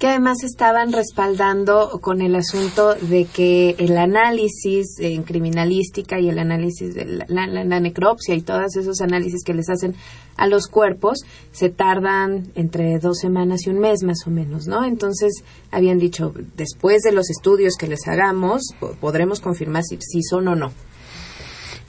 [0.04, 6.38] Que además estaban respaldando con el asunto de que el análisis en criminalística y el
[6.38, 9.94] análisis de la, necropsia y todos esos análisis que les hacen
[10.36, 11.20] a los cuerpos
[11.52, 14.84] se tardan entre dos semanas y un mes más o menos, ¿no?
[14.84, 20.54] Entonces habían dicho, después de los estudios que les hagamos, podremos confirmar si, son o
[20.54, 20.70] no.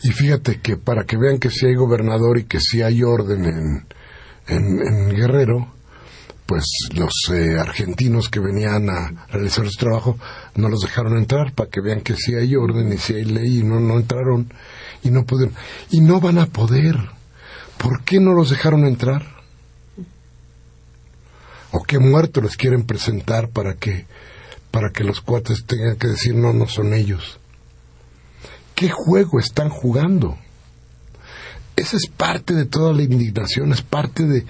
[0.03, 3.43] Y fíjate que para que vean que sí hay gobernador y que sí hay orden
[3.43, 3.87] en,
[4.47, 5.75] en Guerrero,
[6.45, 10.17] pues los eh, argentinos que venían a realizar su trabajo
[10.55, 13.59] no los dejaron entrar para que vean que si hay orden y si hay ley
[13.59, 14.53] y no, no entraron
[15.03, 15.55] y no pudieron.
[15.89, 16.97] Y no van a poder.
[17.77, 19.35] ¿Por qué no los dejaron entrar?
[21.71, 24.05] ¿O qué muertos les quieren presentar para que,
[24.71, 27.39] para que los cuates tengan que decir no, no son ellos?
[28.75, 30.37] ¿Qué juego están jugando?
[31.75, 34.45] Esa es parte de toda la indignación, es parte de,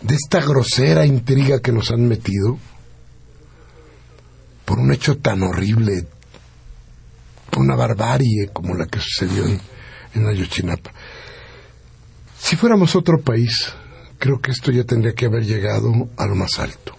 [0.00, 2.58] de esta grosera intriga que nos han metido
[4.64, 6.06] por un hecho tan horrible,
[7.50, 9.60] por una barbarie como la que sucedió en,
[10.14, 10.92] en Ayotzinapa.
[12.38, 13.72] Si fuéramos otro país,
[14.18, 16.96] creo que esto ya tendría que haber llegado a lo más alto.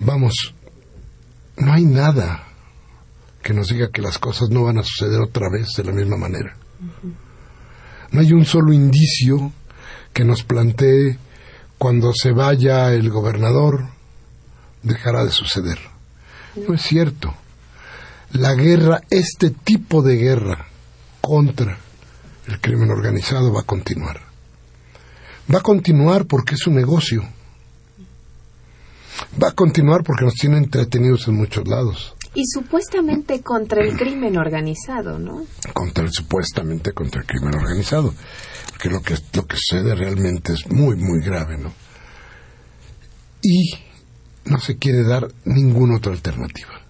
[0.00, 0.54] Vamos,
[1.56, 2.44] no hay nada
[3.42, 6.16] que nos diga que las cosas no van a suceder otra vez de la misma
[6.16, 6.56] manera.
[8.10, 9.52] No hay un solo indicio
[10.12, 11.18] que nos plantee
[11.78, 13.86] cuando se vaya el gobernador
[14.82, 15.78] dejará de suceder.
[16.56, 17.34] No es cierto.
[18.32, 20.66] La guerra, este tipo de guerra
[21.20, 21.78] contra
[22.46, 24.20] el crimen organizado va a continuar.
[25.52, 27.22] Va a continuar porque es un negocio.
[29.42, 32.14] Va a continuar porque nos tiene entretenidos en muchos lados.
[32.34, 35.46] Y supuestamente contra el crimen organizado, ¿no?
[35.72, 38.12] Contra el, supuestamente contra el crimen organizado
[38.78, 41.72] que lo que lo que sucede realmente es muy muy grave, ¿no?
[43.42, 43.70] Y
[44.44, 46.80] no se quiere dar ninguna otra alternativa.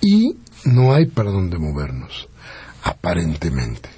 [0.00, 2.28] Y no hay para dónde movernos,
[2.82, 3.90] aparentemente.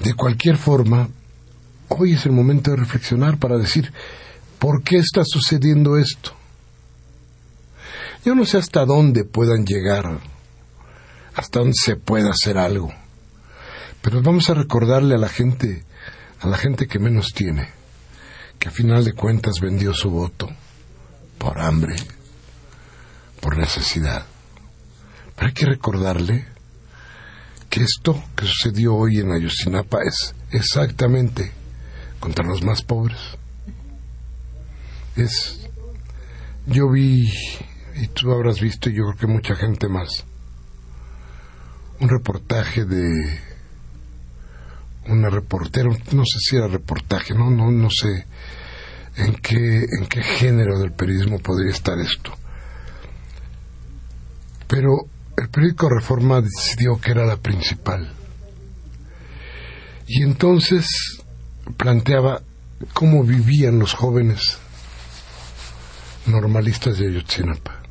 [0.00, 1.08] De cualquier forma,
[1.88, 3.92] hoy es el momento de reflexionar para decir,
[4.58, 6.32] ¿por qué está sucediendo esto?
[8.24, 10.20] Yo no sé hasta dónde puedan llegar,
[11.34, 12.92] hasta dónde se pueda hacer algo,
[14.04, 15.82] pero vamos a recordarle a la gente,
[16.40, 17.70] a la gente que menos tiene,
[18.58, 20.46] que a final de cuentas vendió su voto
[21.38, 21.96] por hambre,
[23.40, 24.26] por necesidad.
[25.34, 26.44] Pero hay que recordarle
[27.70, 31.50] que esto que sucedió hoy en Ayotzinapa es exactamente
[32.20, 33.18] contra los más pobres.
[35.16, 35.66] Es,
[36.66, 37.24] yo vi,
[37.94, 40.26] y tú habrás visto, y yo creo que mucha gente más,
[42.00, 43.53] un reportaje de
[45.08, 48.26] una reportera, no sé si era reportaje, no, no, no sé
[49.16, 52.32] en qué, en qué género del periodismo podría estar esto.
[54.66, 54.90] Pero
[55.36, 58.12] el periódico Reforma decidió que era la principal.
[60.06, 60.86] Y entonces
[61.76, 62.42] planteaba
[62.92, 64.58] cómo vivían los jóvenes
[66.26, 67.83] normalistas de Ayotzinapa.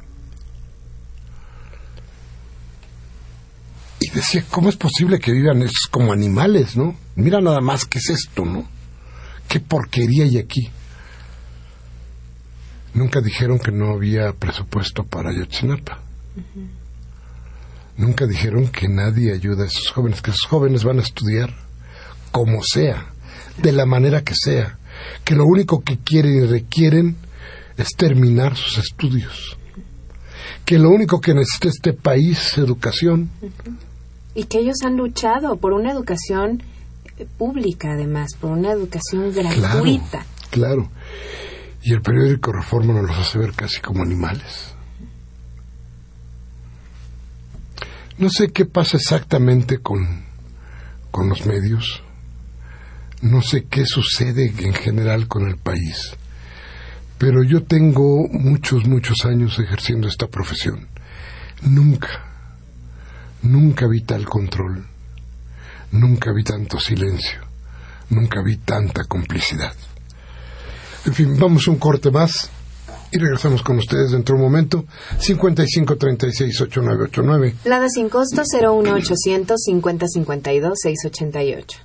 [4.13, 6.95] Decía, ¿cómo es posible que vivan esos como animales, no?
[7.15, 8.67] Mira nada más qué es esto, ¿no?
[9.47, 10.69] ¿Qué porquería hay aquí?
[12.93, 15.99] Nunca dijeron que no había presupuesto para Ayotzinapa.
[17.97, 21.53] Nunca dijeron que nadie ayuda a esos jóvenes, que esos jóvenes van a estudiar
[22.31, 23.13] como sea,
[23.57, 24.79] de la manera que sea,
[25.23, 27.15] que lo único que quieren y requieren
[27.77, 29.57] es terminar sus estudios,
[30.65, 33.29] que lo único que necesita este país es educación.
[34.35, 36.63] Y que ellos han luchado por una educación
[37.17, 40.25] eh, pública, además, por una educación gratuita.
[40.49, 40.89] Claro, claro.
[41.83, 44.73] Y el periódico Reforma nos los hace ver casi como animales.
[48.17, 50.23] No sé qué pasa exactamente con,
[51.11, 52.03] con los medios,
[53.21, 56.15] no sé qué sucede en general con el país,
[57.17, 60.87] pero yo tengo muchos, muchos años ejerciendo esta profesión.
[61.63, 62.32] Nunca,
[63.43, 64.83] nunca vi tal control,
[65.91, 67.39] nunca vi tanto silencio,
[68.09, 69.73] nunca vi tanta complicidad.
[71.05, 72.49] En fin, vamos un corte más
[73.11, 74.85] y regresamos con ustedes dentro de un momento.
[75.19, 77.53] 55368989.
[77.65, 81.79] Lada sin costo 01800 5052 688.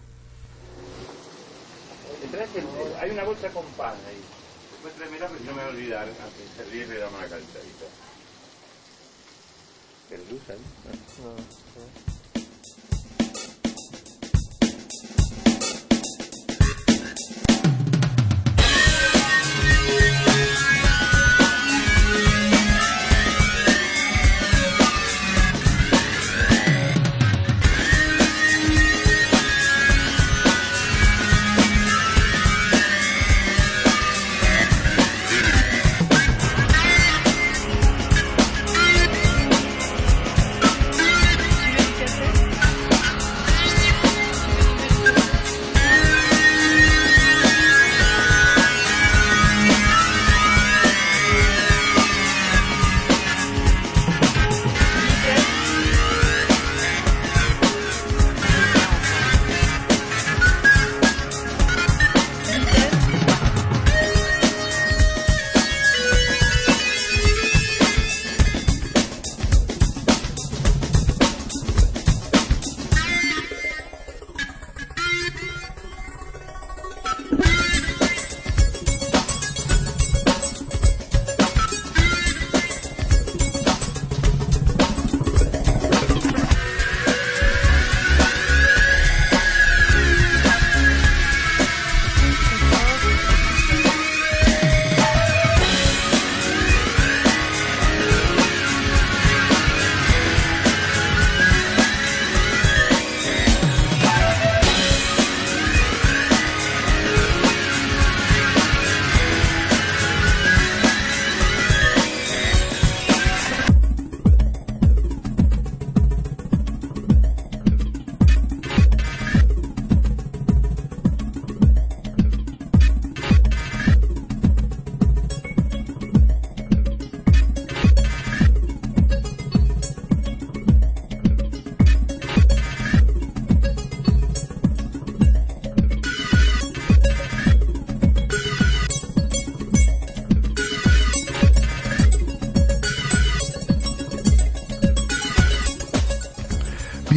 [3.01, 4.17] Hay una bolsa con pan ahí.
[4.73, 6.09] Después tráemela porque no me voy a olvidar.
[6.09, 6.99] Antes de servir le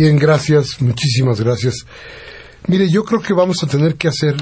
[0.02, 1.86] Bien, gracias, muchísimas gracias.
[2.66, 4.36] Mire, yo creo que vamos a tener que hacer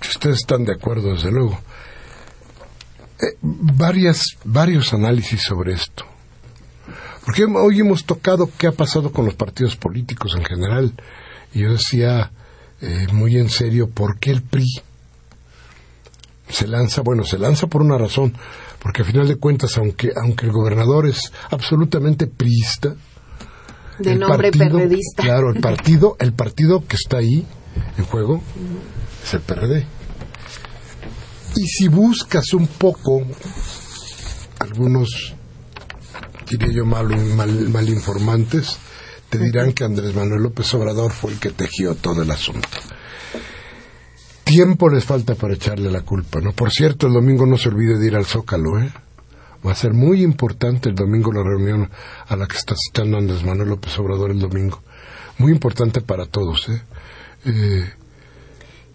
[0.00, 1.56] Si ustedes están de acuerdo, desde luego.
[3.20, 6.04] Eh, varias, varios análisis sobre esto.
[7.24, 10.92] Porque hoy hemos tocado qué ha pasado con los partidos políticos en general.
[11.54, 12.32] Y yo decía
[12.80, 14.82] eh, muy en serio, ¿por qué el PRI
[16.48, 17.02] se lanza?
[17.02, 18.36] Bueno, se lanza por una razón,
[18.80, 22.96] porque a final de cuentas, aunque, aunque el gobernador es absolutamente priista,
[23.98, 25.22] De el nombre partido- perredista.
[25.22, 27.46] Claro, el partido, el partido que está ahí
[27.96, 28.42] en juego
[29.24, 29.86] es el PRD.
[31.56, 33.22] Y si buscas un poco,
[34.60, 35.34] algunos,
[36.48, 38.78] diría yo, mal, mal, mal informantes,
[39.28, 42.68] te dirán que Andrés Manuel López Obrador fue el que tejió todo el asunto.
[44.44, 46.52] Tiempo les falta para echarle la culpa, ¿no?
[46.52, 48.90] Por cierto, el domingo no se olvide de ir al Zócalo, ¿eh?
[49.66, 51.90] Va a ser muy importante el domingo la reunión
[52.28, 54.82] a la que está citando Andrés Manuel López Obrador el domingo.
[55.38, 56.82] Muy importante para todos, ¿eh?
[57.44, 57.92] Eh,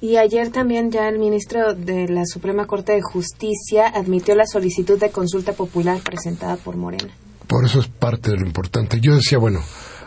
[0.01, 4.99] Y ayer también ya el ministro de la Suprema Corte de Justicia admitió la solicitud
[4.99, 7.14] de consulta popular presentada por Morena.
[7.47, 8.99] Por eso es parte de lo importante.
[8.99, 9.61] Yo decía, bueno,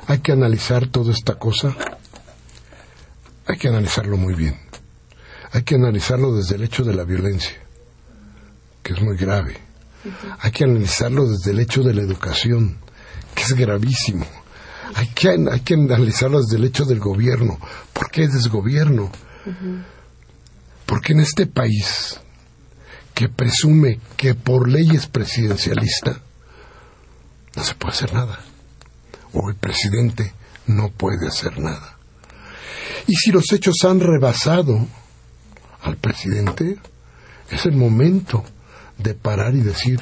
[0.07, 1.77] hay que analizar toda esta cosa.
[3.47, 4.57] Hay que analizarlo muy bien.
[5.53, 7.57] Hay que analizarlo desde el hecho de la violencia,
[8.83, 9.66] que es muy grave.
[10.39, 12.79] Hay que analizarlo desde el hecho de la educación,
[13.35, 14.27] que es gravísimo.
[14.95, 17.59] Hay que, hay que analizarlo desde el hecho del gobierno.
[17.93, 19.11] ¿Por qué desgobierno?
[20.87, 22.21] Porque en este país
[23.15, 26.21] que presume que por ley es presidencialista,
[27.55, 28.39] no se puede hacer nada.
[29.33, 30.35] O el presidente
[30.67, 31.97] no puede hacer nada.
[33.07, 34.87] Y si los hechos han rebasado
[35.83, 36.77] al presidente,
[37.51, 38.45] es el momento
[38.99, 40.01] de parar y decir,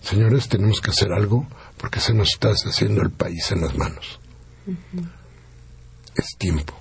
[0.00, 1.46] señores, tenemos que hacer algo
[1.78, 4.20] porque se nos está haciendo el país en las manos.
[6.14, 6.74] Es tiempo.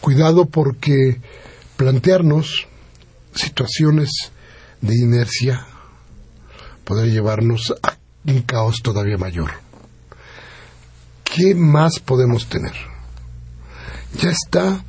[0.00, 1.20] Cuidado porque
[1.76, 2.68] plantearnos
[3.34, 4.10] situaciones
[4.80, 5.66] de inercia
[6.84, 9.50] podría llevarnos a un caos todavía mayor.
[11.24, 12.74] ¿Qué más podemos tener?
[14.20, 14.84] Ya está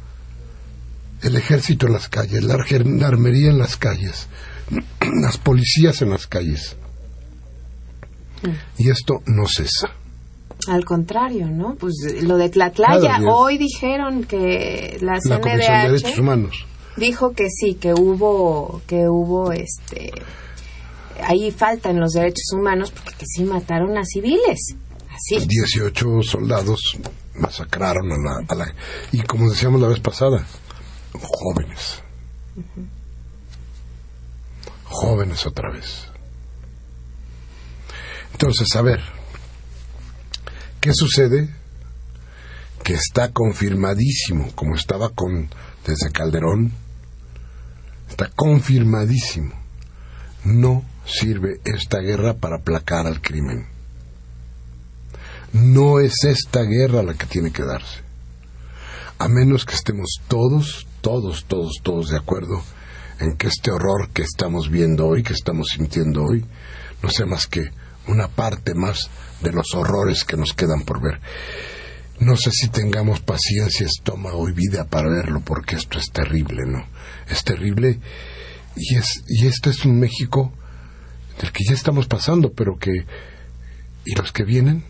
[1.22, 4.28] el ejército en las calles, la gendarmería en las calles,
[5.22, 6.76] las policías en las calles.
[8.78, 9.90] Y esto no cesa.
[10.68, 11.76] Al contrario, ¿no?
[11.76, 16.66] Pues lo de Tlatlaya, hoy dijeron que la La Comisión de Derechos CNDH Humanos.
[16.98, 20.12] dijo que sí, que hubo, que hubo, este,
[21.24, 24.76] ahí faltan los derechos humanos porque que sí mataron a civiles,
[25.10, 25.46] así.
[25.48, 26.98] 18 soldados
[27.36, 28.76] masacraron a la, a la-
[29.12, 30.46] y como decíamos la vez pasada,
[31.14, 32.02] jóvenes.
[34.90, 36.08] Jóvenes otra vez.
[38.32, 39.02] Entonces, a ver,
[40.80, 41.50] ¿qué sucede?
[42.84, 45.50] Que está confirmadísimo, como estaba con
[45.86, 46.72] desde Calderón,
[48.10, 49.54] está confirmadísimo.
[50.44, 53.68] No sirve esta guerra para aplacar al crimen.
[55.54, 58.02] No es esta guerra la que tiene que darse.
[59.20, 62.62] A menos que estemos todos, todos, todos, todos de acuerdo
[63.20, 66.46] en que este horror que estamos viendo hoy, que estamos sintiendo hoy,
[67.02, 67.72] no sea más que
[68.08, 69.10] una parte más
[69.42, 71.20] de los horrores que nos quedan por ver.
[72.20, 76.86] No sé si tengamos paciencia, estómago y vida para verlo, porque esto es terrible, ¿no?
[77.30, 78.00] Es terrible
[78.76, 80.52] y es y esto es un México
[81.40, 82.92] del que ya estamos pasando, pero que
[84.06, 84.84] y los que vienen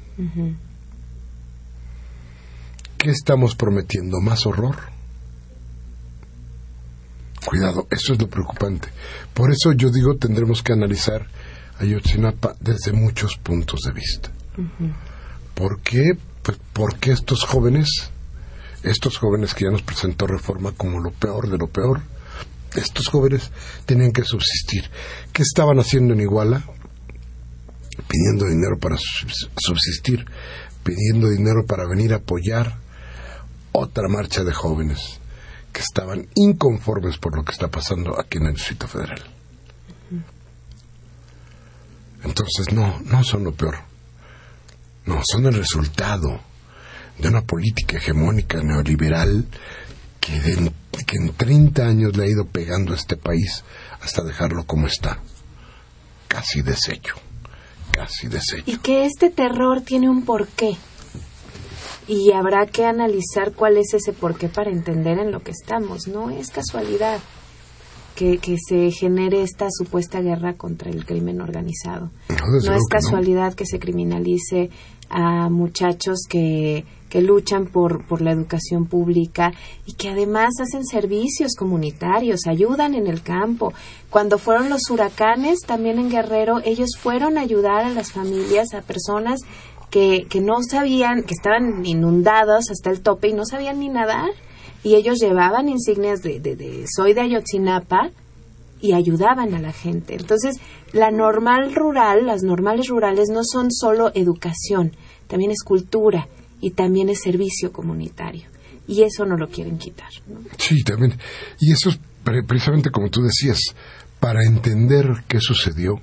[2.98, 4.20] ¿Qué estamos prometiendo?
[4.20, 4.76] ¿Más horror?
[7.48, 8.90] Cuidado, eso es lo preocupante.
[9.34, 11.26] Por eso yo digo tendremos que analizar
[11.80, 14.30] Ayotzinapa desde muchos puntos de vista.
[15.54, 16.18] ¿Por qué?
[16.44, 17.88] Pues porque estos jóvenes,
[18.84, 22.02] estos jóvenes que ya nos presentó Reforma como lo peor de lo peor,
[22.76, 23.50] estos jóvenes
[23.86, 24.90] tenían que subsistir.
[25.32, 26.64] ¿Qué estaban haciendo en Iguala?
[28.10, 30.26] Pidiendo dinero para subs- subsistir,
[30.84, 32.76] pidiendo dinero para venir a apoyar
[33.72, 35.20] otra marcha de jóvenes
[35.78, 39.22] que estaban inconformes por lo que está pasando aquí en el Distrito Federal.
[42.24, 43.78] Entonces, no, no son lo peor.
[45.06, 46.42] No, son el resultado
[47.20, 49.46] de una política hegemónica neoliberal
[50.20, 50.72] que,
[51.06, 53.64] que en 30 años le ha ido pegando a este país
[54.02, 55.20] hasta dejarlo como está.
[56.28, 57.14] Casi deshecho.
[57.92, 58.64] Casi deshecho.
[58.66, 60.76] Y que este terror tiene un porqué.
[62.08, 66.08] Y habrá que analizar cuál es ese porqué para entender en lo que estamos.
[66.08, 67.20] No es casualidad
[68.16, 72.12] que, que se genere esta supuesta guerra contra el crimen organizado.
[72.30, 72.80] No, es que no.
[72.90, 74.70] casualidad que se criminalice
[75.10, 79.52] a muchachos que que luchan por, por la educación pública
[79.86, 83.74] y que además hacen servicios comunitarios, ayudan en el campo.
[84.10, 88.82] Cuando fueron los huracanes, también en Guerrero, ellos fueron a ayudar a las familias, a
[88.82, 89.42] personas
[89.90, 94.30] que, que no sabían, que estaban inundados hasta el tope y no sabían ni nadar.
[94.84, 98.12] Y ellos llevaban insignias de, de, de soy de Ayotzinapa
[98.80, 100.16] y ayudaban a la gente.
[100.16, 100.58] Entonces,
[100.94, 104.96] la normal rural, las normales rurales no son solo educación,
[105.28, 106.28] también es cultura
[106.62, 108.48] y también es servicio comunitario.
[108.88, 110.10] Y eso no lo quieren quitar.
[110.58, 111.18] Sí, también.
[111.60, 113.60] Y eso es pre- precisamente como tú decías,
[114.20, 116.00] para entender qué sucedió,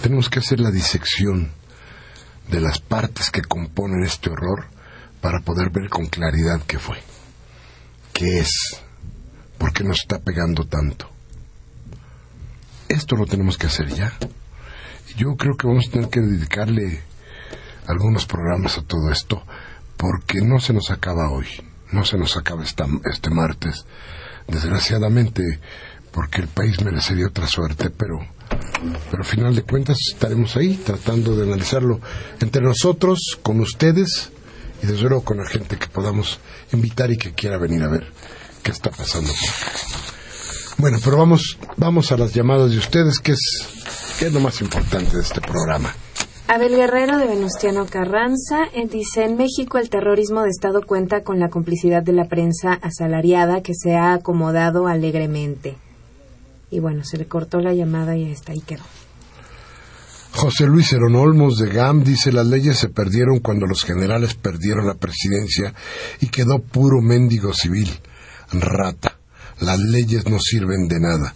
[0.00, 1.50] tenemos que hacer la disección
[2.48, 4.66] de las partes que componen este horror
[5.20, 6.98] para poder ver con claridad qué fue,
[8.12, 8.80] qué es,
[9.58, 11.10] por qué nos está pegando tanto.
[12.88, 14.12] Esto lo tenemos que hacer ya.
[15.16, 17.02] Yo creo que vamos a tener que dedicarle
[17.86, 19.42] algunos programas a todo esto,
[19.96, 21.46] porque no se nos acaba hoy,
[21.92, 23.86] no se nos acaba este martes,
[24.46, 25.42] desgraciadamente,
[26.12, 28.18] porque el país merecería otra suerte, pero,
[29.10, 32.00] pero al final de cuentas estaremos ahí tratando de analizarlo
[32.40, 34.30] entre nosotros, con ustedes
[34.82, 36.38] y desde luego con la gente que podamos
[36.72, 38.06] invitar y que quiera venir a ver
[38.62, 39.32] qué está pasando.
[40.78, 43.40] Bueno, pero vamos, vamos a las llamadas de ustedes, que es,
[44.18, 45.94] que es lo más importante de este programa.
[46.48, 51.40] Abel Guerrero de Venustiano Carranza eh, dice, en México el terrorismo de Estado cuenta con
[51.40, 55.76] la complicidad de la prensa asalariada que se ha acomodado alegremente.
[56.76, 58.82] Y bueno, se le cortó la llamada y hasta ahí quedó.
[60.32, 64.86] José Luis Herón Olmos de GAM dice las leyes se perdieron cuando los generales perdieron
[64.86, 65.72] la presidencia
[66.20, 67.88] y quedó puro mendigo civil.
[68.52, 69.16] Rata.
[69.58, 71.34] Las leyes no sirven de nada.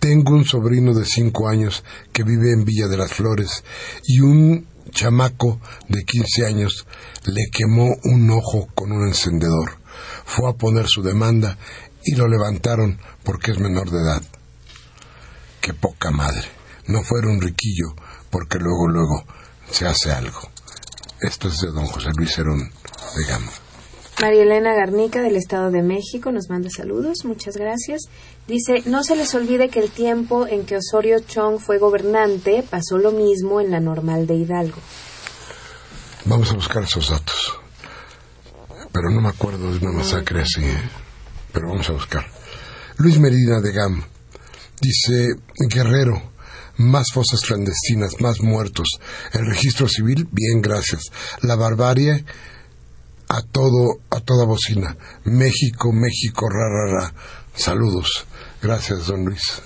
[0.00, 3.62] Tengo un sobrino de cinco años que vive en Villa de las Flores
[4.08, 6.84] y un chamaco de quince años
[7.26, 9.78] le quemó un ojo con un encendedor.
[10.24, 11.58] Fue a poner su demanda
[12.04, 14.39] y lo levantaron porque es menor de edad.
[15.60, 16.48] Qué poca madre.
[16.86, 17.94] No fuera un riquillo,
[18.30, 19.24] porque luego, luego
[19.70, 20.40] se hace algo.
[21.20, 22.70] Esto es de don José Luis Herón
[23.16, 23.52] de Gama.
[24.20, 28.02] María Elena Garnica del Estado de México nos manda saludos, muchas gracias.
[28.46, 32.98] Dice, no se les olvide que el tiempo en que Osorio Chong fue gobernante pasó
[32.98, 34.78] lo mismo en la normal de Hidalgo.
[36.26, 37.54] Vamos a buscar esos datos.
[38.92, 40.82] Pero no me acuerdo de una masacre así, ¿eh?
[41.52, 42.26] Pero vamos a buscar.
[42.98, 44.04] Luis Medina de Gam
[44.80, 45.34] dice,
[45.68, 46.22] Guerrero,
[46.76, 48.88] más fosas clandestinas, más muertos.
[49.32, 51.02] El registro civil, bien, gracias.
[51.42, 52.24] La barbarie,
[53.28, 54.96] a todo, a toda bocina.
[55.24, 57.14] México, México, ra, ra, ra.
[57.54, 58.26] Saludos.
[58.62, 59.62] Gracias, don Luis.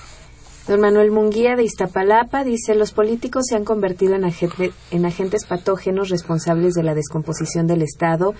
[0.66, 5.44] Don Manuel Munguía de Iztapalapa dice, los políticos se han convertido en, agente- en agentes
[5.44, 8.32] patógenos responsables de la descomposición del Estado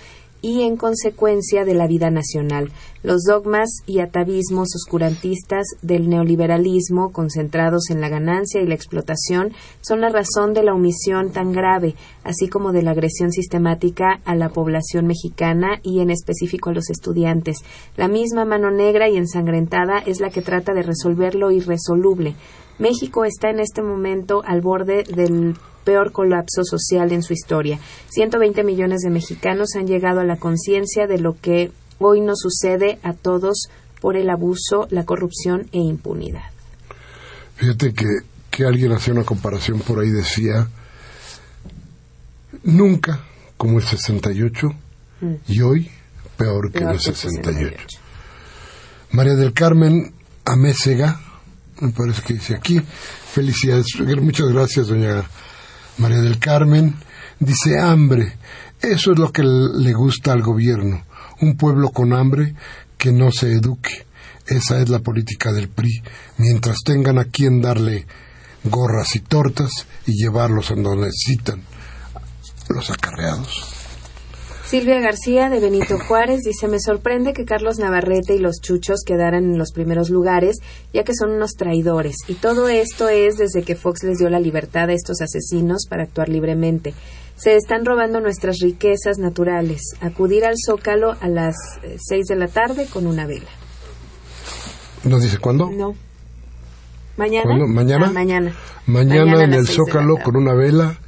[0.44, 2.70] y en consecuencia de la vida nacional.
[3.02, 10.02] Los dogmas y atavismos oscurantistas del neoliberalismo, concentrados en la ganancia y la explotación, son
[10.02, 14.50] la razón de la omisión tan grave, así como de la agresión sistemática a la
[14.50, 17.64] población mexicana y en específico a los estudiantes.
[17.96, 22.34] La misma mano negra y ensangrentada es la que trata de resolver lo irresoluble.
[22.78, 25.54] México está en este momento al borde del
[25.84, 27.78] peor colapso social en su historia.
[28.10, 32.98] 120 millones de mexicanos han llegado a la conciencia de lo que hoy nos sucede
[33.02, 33.68] a todos
[34.00, 36.50] por el abuso, la corrupción e impunidad.
[37.56, 38.06] Fíjate que,
[38.50, 40.68] que alguien hacía una comparación por ahí, decía,
[42.62, 43.20] nunca
[43.56, 44.68] como el 68
[45.48, 45.90] y hoy
[46.36, 47.86] peor que Peor el que el 68.
[49.12, 50.12] María del Carmen
[50.44, 51.20] Amézega,
[51.80, 53.86] me parece que dice aquí, felicidades,
[54.20, 55.24] muchas gracias doña
[55.98, 56.96] María del Carmen,
[57.38, 58.36] dice hambre,
[58.80, 61.04] eso es lo que le gusta al gobierno,
[61.40, 62.54] un pueblo con hambre
[62.98, 64.06] que no se eduque.
[64.46, 66.02] Esa es la política del PRI.
[66.36, 68.06] Mientras tengan a quien darle
[68.64, 71.62] gorras y tortas y llevarlos a donde necesitan
[72.68, 73.73] los acarreados.
[74.66, 79.44] Silvia García de Benito Juárez dice, me sorprende que Carlos Navarrete y los chuchos quedaran
[79.44, 80.56] en los primeros lugares,
[80.92, 82.16] ya que son unos traidores.
[82.28, 86.04] Y todo esto es desde que Fox les dio la libertad a estos asesinos para
[86.04, 86.94] actuar libremente.
[87.36, 89.82] Se están robando nuestras riquezas naturales.
[90.00, 93.50] Acudir al Zócalo a las eh, seis de la tarde con una vela.
[95.04, 95.70] ¿Nos dice cuándo?
[95.70, 95.94] No.
[97.18, 97.44] ¿Mañana?
[97.44, 97.66] ¿Cuándo?
[97.66, 98.06] ¿Mañana?
[98.08, 98.54] Ah, mañana.
[98.86, 100.98] Mañana, en el Zócalo con una vela,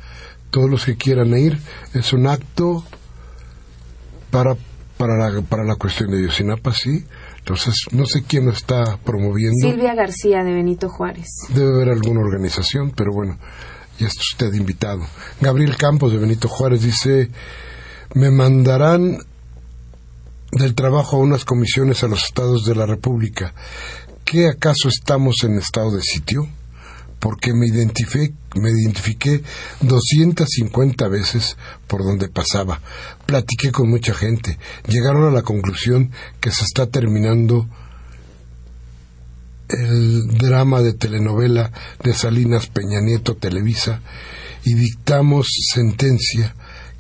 [0.51, 1.59] todos los que quieran ir,
[1.95, 2.85] es un acto
[4.37, 4.55] para,
[4.99, 7.07] para, la, para la cuestión de Yosinapa, sí.
[7.39, 9.57] Entonces, no sé quién lo está promoviendo.
[9.63, 11.27] Silvia García de Benito Juárez.
[11.55, 13.39] Debe haber alguna organización, pero bueno,
[13.99, 15.01] ya está usted invitado.
[15.41, 17.31] Gabriel Campos de Benito Juárez dice,
[18.13, 19.17] me mandarán
[20.53, 23.55] del trabajo a unas comisiones a los estados de la República.
[24.27, 26.47] ¿Qué acaso estamos en estado de sitio?
[27.19, 29.43] Porque me identifiqué, me identifiqué
[29.81, 31.57] 250 veces
[31.87, 32.81] por donde pasaba.
[33.25, 34.59] Platiqué con mucha gente.
[34.87, 36.11] Llegaron a la conclusión
[36.41, 37.69] que se está terminando
[39.69, 44.01] el drama de telenovela de Salinas Peña Nieto Televisa
[44.65, 46.55] y dictamos sentencia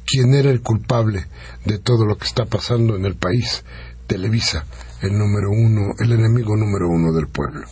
[0.05, 1.27] quién era el culpable
[1.64, 3.64] de todo lo que está pasando en el país.
[4.07, 4.64] Televisa,
[5.03, 7.67] el número uno, el enemigo número uno del pueblo.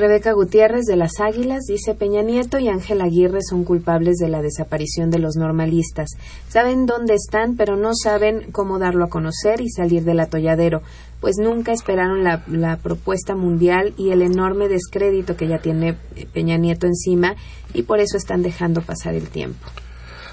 [0.00, 4.40] Rebeca Gutiérrez de las Águilas dice Peña Nieto y Ángel Aguirre son culpables de la
[4.40, 6.08] desaparición de los normalistas.
[6.48, 10.80] Saben dónde están, pero no saben cómo darlo a conocer y salir del atolladero,
[11.20, 15.98] pues nunca esperaron la, la propuesta mundial y el enorme descrédito que ya tiene
[16.32, 17.36] Peña Nieto encima
[17.74, 19.66] y por eso están dejando pasar el tiempo.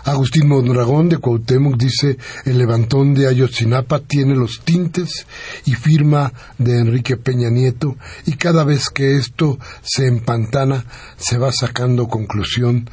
[0.08, 5.28] Agustín Mondragón de Cuauhtémoc dice el levantón de Ayotzinapa tiene los tintes
[5.66, 10.86] y firma de Enrique Peña Nieto y cada vez que esto se empantana
[11.18, 12.90] se va sacando conclusión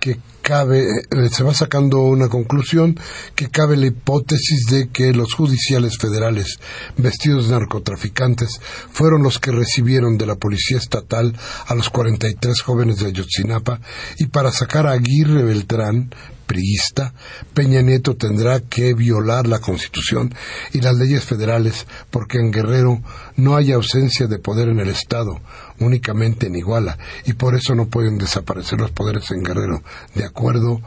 [0.00, 2.96] que cabe, eh, se va sacando una conclusión
[3.34, 6.60] que cabe la hipótesis de que los judiciales federales
[6.96, 8.60] vestidos de narcotraficantes
[8.92, 11.36] fueron los que recibieron de la policía estatal
[11.66, 13.80] a los 43 jóvenes de Ayotzinapa
[14.20, 16.10] y para sacar a Aguirre Beltrán
[16.46, 17.12] priista,
[17.54, 20.32] Peña Nieto tendrá que violar la Constitución
[20.72, 23.02] y las leyes federales porque en Guerrero
[23.36, 25.40] no hay ausencia de poder en el Estado,
[25.80, 29.82] únicamente en Iguala, y por eso no pueden desaparecer los poderes en Guerrero,
[30.14, 30.80] de acuerdo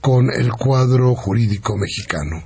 [0.00, 2.42] con el cuadro jurídico mexicano.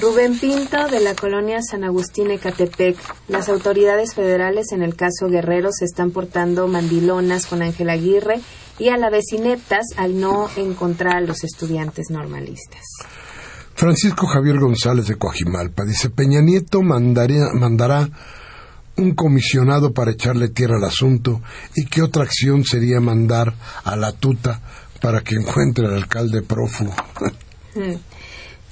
[0.00, 2.96] Rubén Pinto, de la colonia San Agustín Ecatepec.
[3.28, 8.40] Las autoridades federales en el caso Guerrero se están portando mandilonas con Ángel Aguirre
[8.78, 12.80] y a la vez ineptas al no encontrar a los estudiantes normalistas.
[13.74, 18.08] Francisco Javier González de Coajimalpa dice Peña Nieto mandará
[19.00, 21.40] un comisionado para echarle tierra al asunto
[21.74, 24.60] y qué otra acción sería mandar a la tuta
[25.00, 26.92] para que encuentre al alcalde prófugo.
[27.74, 27.94] Mm.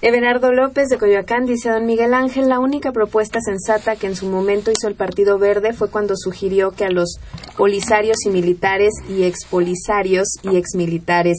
[0.00, 4.26] Everardo López de Coyoacán dice don Miguel Ángel, la única propuesta sensata que en su
[4.26, 7.18] momento hizo el Partido Verde fue cuando sugirió que a los
[7.56, 11.38] polisarios y militares y expolisarios y exmilitares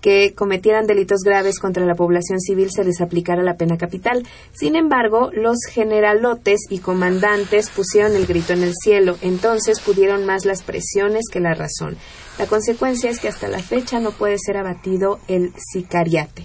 [0.00, 4.26] que cometieran delitos graves contra la población civil se les aplicara la pena capital.
[4.52, 10.44] Sin embargo, los generalotes y comandantes pusieron el grito en el cielo, entonces pudieron más
[10.44, 11.96] las presiones que la razón.
[12.38, 16.44] La consecuencia es que hasta la fecha no puede ser abatido el sicariate.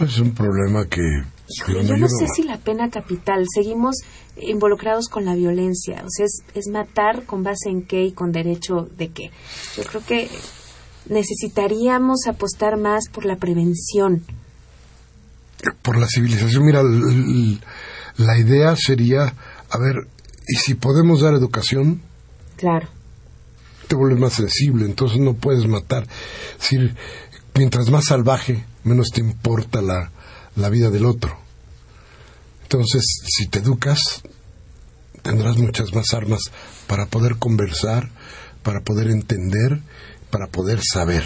[0.00, 1.02] Es un problema que...
[1.48, 3.96] Híjole, yo no sé si la pena capital, seguimos
[4.36, 8.30] involucrados con la violencia, o sea, es, es matar con base en qué y con
[8.30, 9.30] derecho de qué.
[9.74, 10.28] Yo creo que
[11.08, 14.24] necesitaríamos apostar más por la prevención.
[15.82, 16.82] Por la civilización, mira,
[18.16, 19.34] la idea sería,
[19.70, 20.06] a ver,
[20.46, 22.02] ¿y si podemos dar educación?
[22.56, 22.88] Claro.
[23.88, 26.04] Te vuelves más sensible, entonces no puedes matar.
[26.04, 26.94] Es decir,
[27.54, 30.10] mientras más salvaje, menos te importa la,
[30.56, 31.38] la vida del otro.
[32.62, 34.22] Entonces, si te educas,
[35.22, 36.42] tendrás muchas más armas
[36.86, 38.10] para poder conversar,
[38.62, 39.80] para poder entender,
[40.30, 41.24] para poder saber.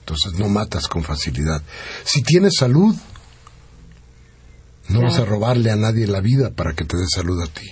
[0.00, 1.62] Entonces no matas con facilidad.
[2.04, 2.94] Si tienes salud,
[4.88, 7.70] no vas a robarle a nadie la vida para que te dé salud a ti.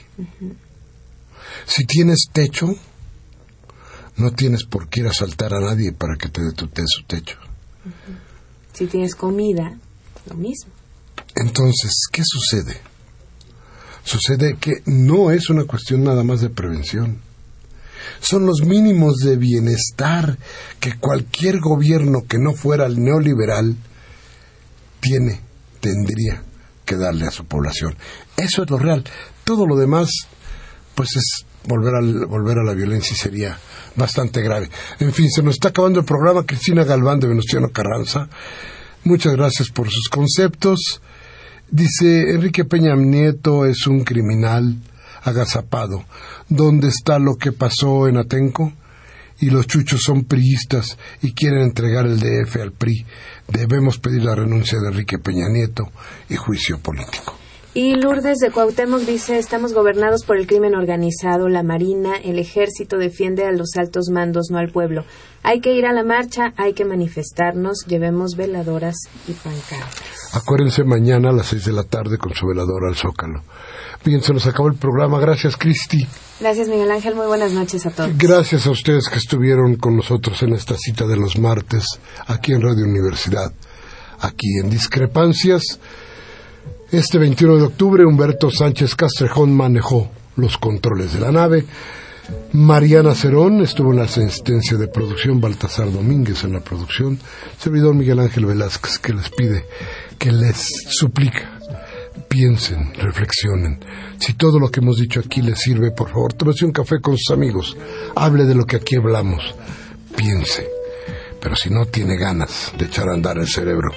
[1.66, 2.68] Si tienes techo,
[4.16, 7.04] no tienes por qué ir a asaltar a nadie para que te dé tu su
[7.06, 7.38] techo.
[8.72, 9.78] Si tienes comida,
[10.26, 10.72] lo mismo.
[11.34, 12.78] Entonces, ¿qué sucede?
[14.04, 17.20] Sucede que no es una cuestión nada más de prevención.
[18.20, 20.38] Son los mínimos de bienestar
[20.80, 23.76] que cualquier gobierno que no fuera el neoliberal
[25.00, 25.40] tiene,
[25.80, 26.42] tendría
[26.84, 27.96] que darle a su población.
[28.36, 29.04] Eso es lo real.
[29.44, 30.10] Todo lo demás,
[30.94, 33.58] pues es volver a, volver a la violencia y sería
[33.96, 34.70] bastante grave.
[35.00, 36.46] En fin, se nos está acabando el programa.
[36.46, 38.28] Cristina Galván de Venustiano Carranza.
[39.04, 41.00] Muchas gracias por sus conceptos.
[41.70, 44.76] Dice Enrique Peña Nieto es un criminal
[45.22, 46.04] agazapado.
[46.48, 48.72] ¿Dónde está lo que pasó en Atenco?
[49.38, 53.04] Y los chuchos son priistas y quieren entregar el DF al PRI.
[53.48, 55.90] Debemos pedir la renuncia de Enrique Peña Nieto
[56.30, 57.34] y juicio político.
[57.76, 62.96] Y Lourdes de Cuauhtémoc dice, estamos gobernados por el crimen organizado, la Marina, el Ejército
[62.96, 65.04] defiende a los altos mandos, no al pueblo.
[65.42, 68.96] Hay que ir a la marcha, hay que manifestarnos, llevemos veladoras
[69.28, 70.32] y pancartas.
[70.32, 73.42] Acuérdense mañana a las seis de la tarde con su veladora al Zócalo.
[74.02, 75.20] Bien, se nos acabó el programa.
[75.20, 76.08] Gracias, Cristi.
[76.40, 77.14] Gracias, Miguel Ángel.
[77.14, 78.16] Muy buenas noches a todos.
[78.16, 81.84] Gracias a ustedes que estuvieron con nosotros en esta cita de los martes
[82.26, 83.52] aquí en Radio Universidad.
[84.18, 85.78] aquí en Discrepancias.
[86.92, 91.64] Este 21 de octubre, Humberto Sánchez Castrejón manejó los controles de la nave.
[92.52, 97.18] Mariana Cerón estuvo en la asistencia de producción, Baltasar Domínguez en la producción,
[97.58, 99.64] servidor Miguel Ángel Velázquez que les pide,
[100.16, 100.56] que les
[100.88, 101.58] suplica,
[102.28, 103.80] piensen, reflexionen.
[104.18, 107.16] Si todo lo que hemos dicho aquí les sirve, por favor, tómese un café con
[107.18, 107.76] sus amigos,
[108.14, 109.42] hable de lo que aquí hablamos,
[110.16, 110.68] piense.
[111.40, 113.90] Pero si no tiene ganas de echar a andar el cerebro,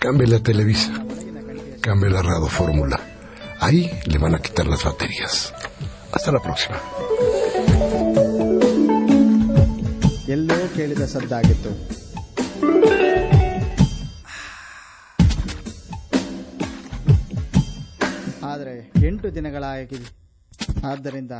[0.00, 0.92] cámbiale a Televisa,
[1.80, 3.00] cámbiale la Radio Fórmula.
[3.60, 5.54] Ahí le van a quitar las baterías.
[6.12, 6.78] Hasta la próxima.
[18.42, 20.08] ಆದರೆ ಎಂಟು ದಿನಗಳಾಗಿದೆ
[20.84, 21.32] ಆದ್ದರಿಂದ